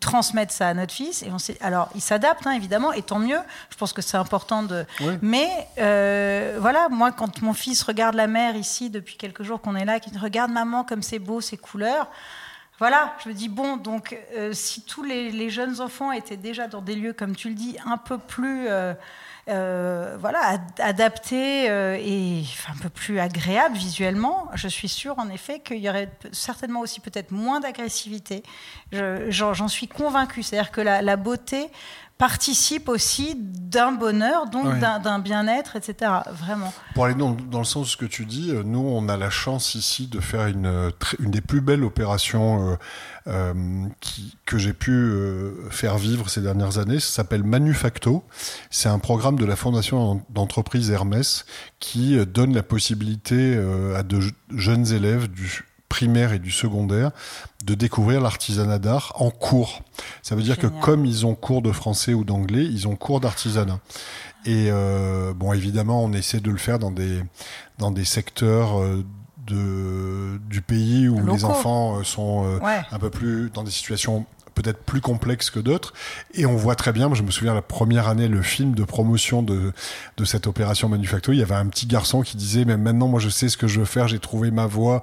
[0.00, 1.22] transmettre ça à notre fils.
[1.22, 3.38] Et on alors, il s'adapte, hein, évidemment, et tant mieux.
[3.70, 4.84] Je pense que c'est important de.
[5.22, 5.48] Mais
[5.78, 9.84] euh, voilà, moi, quand mon fils regarde la mer ici depuis quelques jours qu'on est
[9.84, 12.08] là, qu'il regarde maman comme c'est beau, ces couleurs.
[12.78, 16.82] Voilà, je me dis, bon, donc euh, si tous les, jeunes enfants étaient déjà dans
[16.82, 18.92] des lieux, comme tu le dis, un peu plus euh,
[19.48, 25.60] euh, voilà, adapté euh, et un peu plus agréable visuellement, je suis sûre en effet
[25.60, 28.42] qu'il y aurait certainement aussi peut-être moins d'agressivité.
[28.90, 30.42] J'en suis convaincue.
[30.42, 31.70] C'est-à-dire que la, beauté
[32.18, 36.12] participe aussi d'un bonheur, donc d'un bien-être, etc.
[36.32, 36.72] Vraiment.
[36.94, 39.28] Pour aller dans, le sens de ce que tu dis, euh, nous, on a la
[39.28, 42.78] chance ici de faire une, une des plus belles opérations
[43.26, 43.54] euh,
[44.00, 47.00] qui, que j'ai pu euh, faire vivre ces dernières années.
[47.00, 48.24] Ça s'appelle Manufacto.
[48.70, 51.44] C'est un programme de la Fondation d'entreprise Hermès
[51.80, 53.56] qui donne la possibilité
[53.94, 57.10] à de jeunes élèves du primaire et du secondaire
[57.64, 59.82] de découvrir l'artisanat d'art en cours.
[60.22, 63.20] Ça veut dire que comme ils ont cours de français ou d'anglais, ils ont cours
[63.20, 63.80] d'artisanat.
[64.44, 67.22] Et euh, bon, évidemment, on essaie de le faire dans des
[67.78, 69.04] dans des secteurs euh,
[69.46, 74.26] de du pays où les enfants euh, sont un peu plus dans des situations
[74.56, 75.92] peut-être plus complexe que d'autres.
[76.34, 79.42] Et on voit très bien, je me souviens la première année, le film de promotion
[79.42, 79.72] de,
[80.16, 83.20] de cette opération Manufacto, il y avait un petit garçon qui disait, mais maintenant moi
[83.20, 85.02] je sais ce que je veux faire, j'ai trouvé ma voie.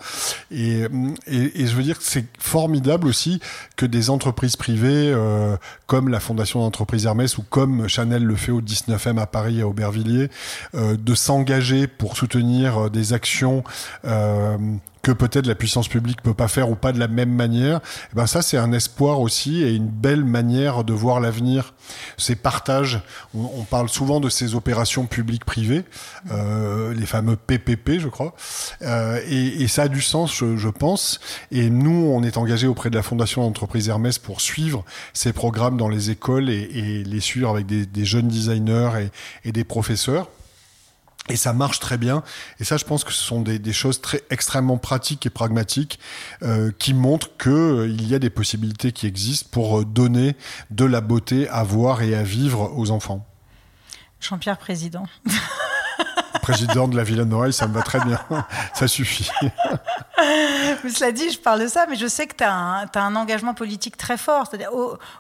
[0.52, 0.82] Et,
[1.28, 3.40] et, et, je veux dire que c'est formidable aussi
[3.78, 5.56] que des entreprises privées euh,
[5.88, 9.68] comme la Fondation d'entreprise Hermès ou comme Chanel le fait au 19e à Paris à
[9.68, 10.30] Aubervilliers,
[10.76, 13.64] euh, de s'engager pour soutenir euh, des actions
[14.06, 14.58] euh,
[15.04, 17.82] que peut-être la puissance publique peut pas faire ou pas de la même manière,
[18.12, 21.74] eh ben ça c'est un espoir aussi et une belle manière de voir l'avenir.
[22.18, 23.02] Ces partages,
[23.36, 25.84] on, parle souvent de ces opérations publiques-privées,
[26.32, 28.34] euh, les fameux PPP, je crois,
[28.82, 31.20] euh, et, et, ça a du sens, je, je, pense.
[31.52, 35.76] Et nous, on est engagé auprès de la Fondation d'entreprise Hermès pour suivre ces programmes
[35.76, 38.92] dans les écoles et, et les suivre avec des, des jeunes designers
[39.44, 40.30] et, et des professeurs.
[41.30, 42.22] Et ça marche très bien.
[42.60, 46.00] Et ça, je pense que ce sont des, des choses très extrêmement pratiques et pragmatiques
[46.42, 50.36] euh, qui montrent qu'il euh, il y a des possibilités qui existent pour euh, donner
[50.70, 53.26] de la beauté à voir et à vivre aux enfants.
[54.20, 55.06] Jean-Pierre Président.
[56.42, 58.20] Président de la Villa Noailles, ça me va très bien.
[58.74, 59.30] Ça suffit.
[60.84, 63.54] mais cela dit, je parle de ça, mais je sais que tu as, un engagement
[63.54, 64.48] politique très fort.
[64.48, 64.72] C'est-à-dire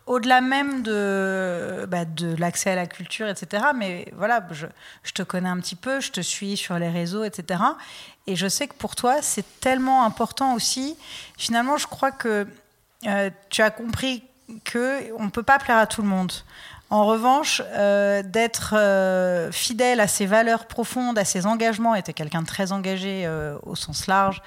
[0.06, 3.64] au-delà même de, bah, de l'accès à la culture, etc.
[3.76, 4.68] Mais voilà, je,
[5.04, 7.60] je, te connais un petit peu, je te suis sur les réseaux, etc.
[8.28, 10.96] Et je sais que pour toi, c'est tellement important aussi.
[11.38, 12.48] Finalement, je crois que
[13.08, 14.24] euh, tu as compris
[14.72, 16.32] qu'on ne peut pas plaire à tout le monde.
[16.94, 22.44] En revanche, euh, d'être euh, fidèle à ses valeurs profondes, à ses engagements, était quelqu'un
[22.44, 24.44] de très engagé euh, au sens large,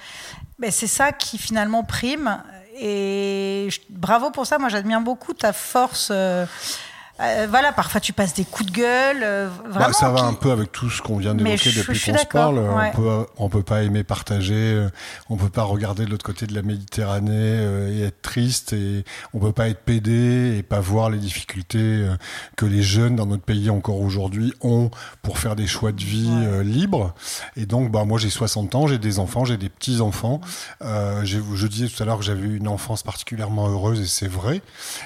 [0.61, 2.41] ben, c'est ça qui finalement prime.
[2.79, 6.13] Et bravo pour ça, moi j'admire beaucoup ta force
[7.19, 9.21] euh, voilà, parfois tu passes des coups de gueule.
[9.23, 12.27] Euh, bah, ça va un peu avec tout ce qu'on vient d'évoquer depuis qu'on se
[12.27, 12.59] parle.
[12.59, 14.91] On peut, on peut pas aimer partager, euh,
[15.31, 19.39] on peut pas regarder de l'autre côté de la Méditerranée et être triste, et on
[19.39, 22.07] peut pas être pédé et pas voir les difficultés
[22.57, 24.91] que les jeunes dans notre pays encore aujourd'hui ont
[25.23, 26.31] pour faire des choix de vie
[26.65, 27.15] libres.
[27.57, 30.41] Et donc, bah moi j'ai 60 ans, j'ai des enfants, j'ai des petits enfants.
[30.83, 34.61] je disais tout à l'heure que j'avais eu une enfance particulièrement heureuse et c'est vrai.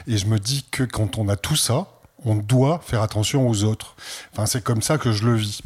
[0.08, 1.86] Et je me dis que quand on a tout ça,
[2.24, 3.96] on doit faire attention aux autres.
[4.32, 5.62] Enfin, c'est comme ça que je le vis.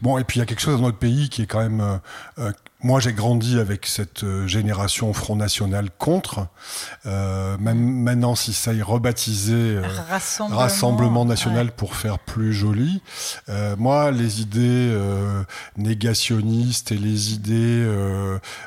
[0.00, 1.80] Bon, et puis il y a quelque chose dans notre pays qui est quand même
[1.80, 1.96] euh,
[2.38, 6.46] euh, moi, j'ai grandi avec cette euh, génération Front National contre.
[7.04, 9.82] Euh, même maintenant, si ça est rebaptisé euh,
[10.48, 13.02] Rassemblement, National pour faire plus joli.
[13.50, 14.96] Euh, moi, les idées
[15.76, 17.86] négationnistes et les idées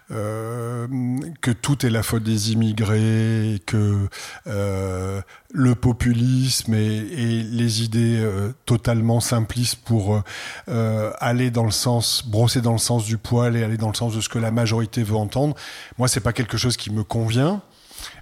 [0.10, 4.08] que tout est la faute des immigrés, que
[5.54, 8.28] le populisme et, et les idées
[8.66, 10.22] totalement simplistes pour
[10.68, 14.16] aller dans le sens, brosser dans le sens du poil et aller dans le sens
[14.16, 15.56] de ce que la majorité veut entendre.
[15.98, 17.62] Moi, c'est pas quelque chose qui me convient.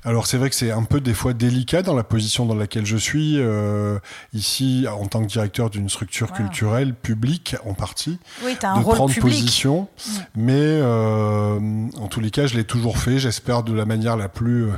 [0.03, 2.85] Alors c'est vrai que c'est un peu des fois délicat dans la position dans laquelle
[2.85, 3.99] je suis euh,
[4.33, 8.83] ici en tant que directeur d'une structure culturelle publique en partie oui, as un de
[8.83, 9.81] prendre position.
[9.83, 10.11] Mm.
[10.35, 11.59] Mais euh,
[11.99, 13.19] en tous les cas, je l'ai toujours fait.
[13.19, 14.71] J'espère de la manière la plus euh,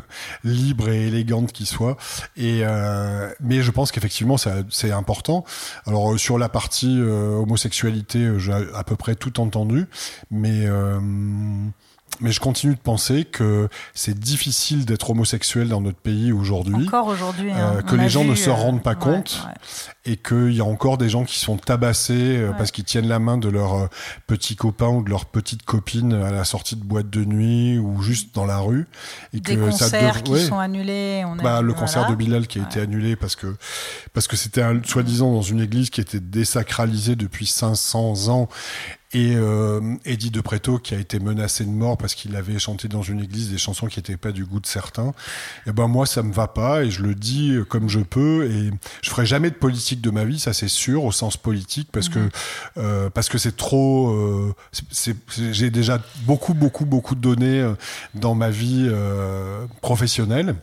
[0.44, 1.96] libre et élégante qui soit.
[2.36, 5.46] Et euh, mais je pense qu'effectivement c'est important.
[5.86, 9.88] Alors sur la partie euh, homosexualité, j'ai à peu près tout entendu,
[10.32, 10.68] mais
[12.22, 16.88] mais je continue de penser que c'est difficile d'être homosexuel dans notre pays aujourd'hui.
[16.88, 17.52] Encore aujourd'hui.
[17.52, 17.78] Hein.
[17.78, 19.42] Euh, que les gens ne se rendent pas euh, compte
[20.06, 23.20] et qu'il y a encore des gens qui sont tabassés euh, parce qu'ils tiennent la
[23.20, 23.90] main de leur
[24.28, 28.02] petit copain ou de leur petite copine à la sortie de boîte de nuit ou
[28.02, 28.88] juste dans la rue.
[29.34, 31.24] Et des que concerts ça qui sont annulés.
[31.26, 33.56] On bah, le concert de Bilal qui a été annulé parce que
[34.14, 38.50] parce que c'était soi-disant dans une église qui était désacralisée depuis 500 ans
[39.14, 42.88] et euh, Eddie De Preto qui a été menacé de mort parce qu'il avait chanté
[42.88, 45.10] dans une église des chansons qui n'étaient pas du goût de certains.
[45.10, 48.50] Et eh ben moi ça me va pas et je le dis comme je peux
[48.50, 51.90] et je ferai jamais de politique de ma vie, ça c'est sûr au sens politique
[51.92, 52.30] parce que mhm.
[52.78, 54.10] euh, parce que c'est trop.
[54.12, 54.54] Euh,
[55.52, 57.74] j'ai déjà beaucoup beaucoup beaucoup donné euh,
[58.16, 60.56] dans ma vie euh, professionnelle.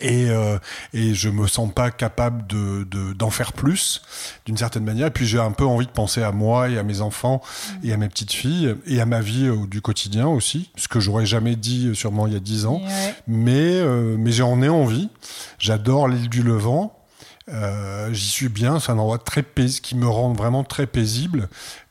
[0.00, 0.58] Et, euh,
[0.92, 4.02] et je me sens pas capable de d'en faire plus
[4.44, 5.06] d'une certaine manière.
[5.06, 7.40] Et puis j'ai un peu envie de penser à moi et à mes enfants
[7.82, 11.00] et à mes petites filles et à ma vie euh, du quotidien aussi ce que
[11.00, 12.82] j'aurais jamais dit euh, sûrement il y a dix ans.
[13.26, 15.08] Mais euh, mais j'en ai envie.
[15.58, 16.92] J'adore l'île du Levant.
[18.10, 18.80] J'y suis bien.
[18.80, 21.48] C'est un endroit très paisible qui me rend vraiment très paisible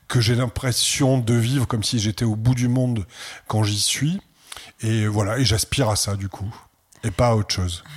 [0.08, 3.06] que j'ai l'impression de vivre comme si j'étais au bout du monde
[3.48, 4.20] quand j'y suis.
[4.82, 5.40] Et voilà.
[5.40, 6.54] Et j'aspire à ça du coup
[7.06, 7.84] et pas autre chose.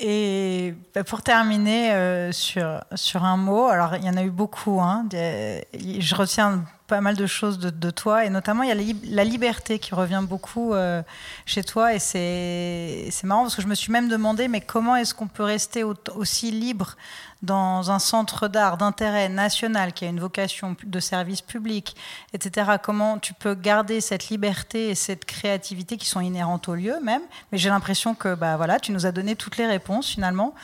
[0.00, 4.30] Et bah, pour terminer euh, sur, sur un mot, alors il y en a eu
[4.30, 8.94] beaucoup, hein, je retiens pas mal de choses de, toi, et notamment il y a
[9.10, 11.02] la, liberté qui revient beaucoup euh,
[11.44, 15.14] chez toi, et c'est marrant parce que je me suis même demandé, mais comment est-ce
[15.14, 16.96] qu'on peut rester aussi libre
[17.42, 21.94] dans un centre d'art d'intérêt national qui a une vocation de service public,
[22.32, 26.98] etc., comment tu peux garder cette liberté et cette créativité qui sont inhérentes au lieu
[27.02, 27.22] même?
[27.52, 30.54] Mais j'ai l'impression que bah, voilà, tu nous as donné toutes les réponses finalement.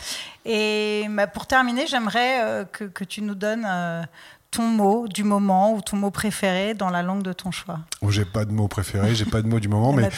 [0.44, 4.02] Et bah, pour terminer, j'aimerais euh, que, que, tu nous donnes euh,
[4.54, 8.10] ton mot du moment ou ton mot préféré dans la langue de ton choix oh,
[8.10, 10.08] J'ai pas de mot préféré, j'ai pas de mot du moment, mais,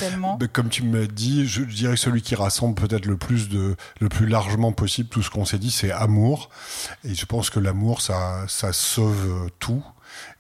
[0.53, 4.09] comme tu me dit, je dirais que celui qui rassemble peut-être le plus de, le
[4.09, 6.51] plus largement possible tout ce qu'on s'est dit, c'est amour.
[7.05, 9.83] Et je pense que l'amour, ça, ça sauve tout.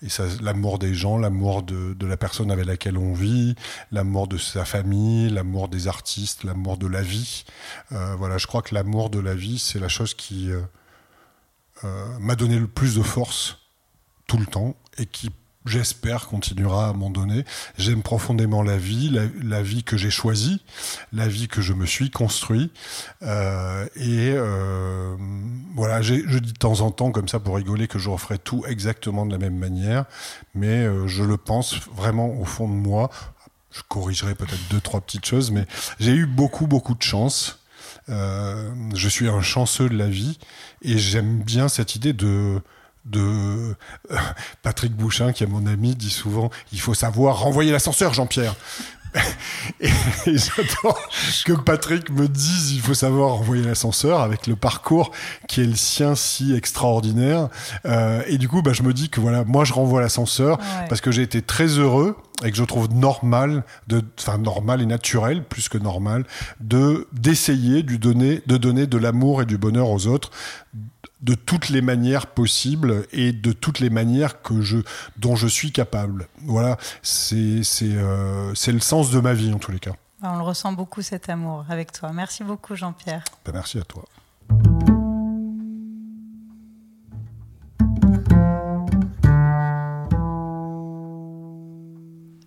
[0.03, 3.55] Et ça, l'amour des gens, l'amour de, de, la personne avec laquelle on vit,
[3.92, 7.44] l'amour de sa famille, l'amour des artistes, l'amour de la vie.
[7.92, 10.61] Euh, voilà, je crois que l'amour de la vie, c'est la chose qui euh,
[11.84, 13.59] euh, m'a donné le plus de force
[14.27, 15.31] tout le temps et qui
[15.66, 17.45] j'espère, continuera à m'en donner.
[17.77, 19.11] J'aime profondément la vie,
[19.43, 20.62] la, vie que j'ai choisie,
[21.12, 22.70] la vie que je me suis construit.
[23.22, 25.16] Euh, et euh,
[25.74, 28.64] voilà, je dis de temps en temps, comme ça, pour rigoler, que je referai tout
[28.66, 30.05] exactement de la même manière.
[30.55, 33.11] Mais euh, je le pense vraiment au fond de moi.
[33.72, 35.66] Je corrigerai peut-être deux, trois petites choses, mais
[35.99, 37.59] j'ai eu beaucoup, beaucoup de chance.
[38.09, 40.39] je suis un chanceux de la vie
[40.81, 42.62] et j'aime bien cette idée de
[43.07, 44.16] de euh,
[44.62, 48.54] Patrick Bouchin, qui est mon ami, dit souvent il faut savoir renvoyer l'ascenseur, Jean-Pierre.
[49.80, 49.88] et,
[50.26, 50.96] j'attends
[51.44, 55.11] que Patrick me dise il faut savoir renvoyer l'ascenseur avec le parcours
[55.48, 57.48] qui est le sien si extraordinaire.
[57.86, 61.00] Euh, et du coup, bah, je me dis que voilà, moi je renvoie l'ascenseur parce
[61.00, 65.42] que j'ai été très heureux et que je trouve normal, de, enfin normal et naturel,
[65.42, 66.24] plus que normal,
[66.61, 70.30] de d'essayer de donner, de donner de l'amour et du bonheur aux autres
[71.20, 74.78] de toutes les manières possibles et de toutes les manières que je,
[75.16, 76.28] dont je suis capable.
[76.42, 79.92] Voilà, c'est euh, le sens de ma vie en tous les cas.
[80.22, 82.12] On le ressent beaucoup cet amour avec toi.
[82.12, 83.24] Merci beaucoup Jean-Pierre.
[83.44, 84.04] Ben, merci à toi.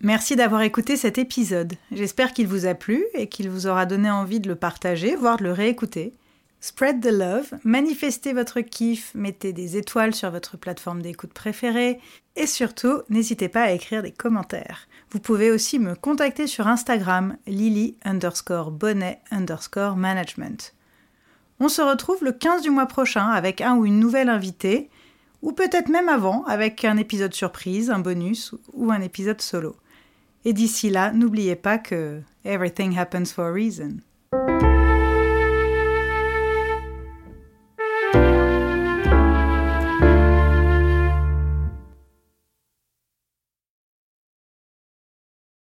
[0.01, 1.73] Merci d'avoir écouté cet épisode.
[1.91, 5.37] J'espère qu'il vous a plu et qu'il vous aura donné envie de le partager, voire
[5.37, 6.13] de le réécouter.
[6.61, 11.99] Spread the love, manifestez votre kiff, mettez des étoiles sur votre plateforme d'écoute préférée
[12.35, 14.87] et surtout, n'hésitez pas à écrire des commentaires.
[15.11, 20.73] Vous pouvez aussi me contacter sur Instagram lily underscore bonnet underscore management.
[21.61, 24.89] On se retrouve le 15 du mois prochain avec un ou une nouvelle invitée,
[25.41, 29.77] ou peut-être même avant avec un épisode surprise, un bonus ou un épisode solo.
[30.43, 33.99] Et d'ici là, n'oubliez pas que everything happens for a reason.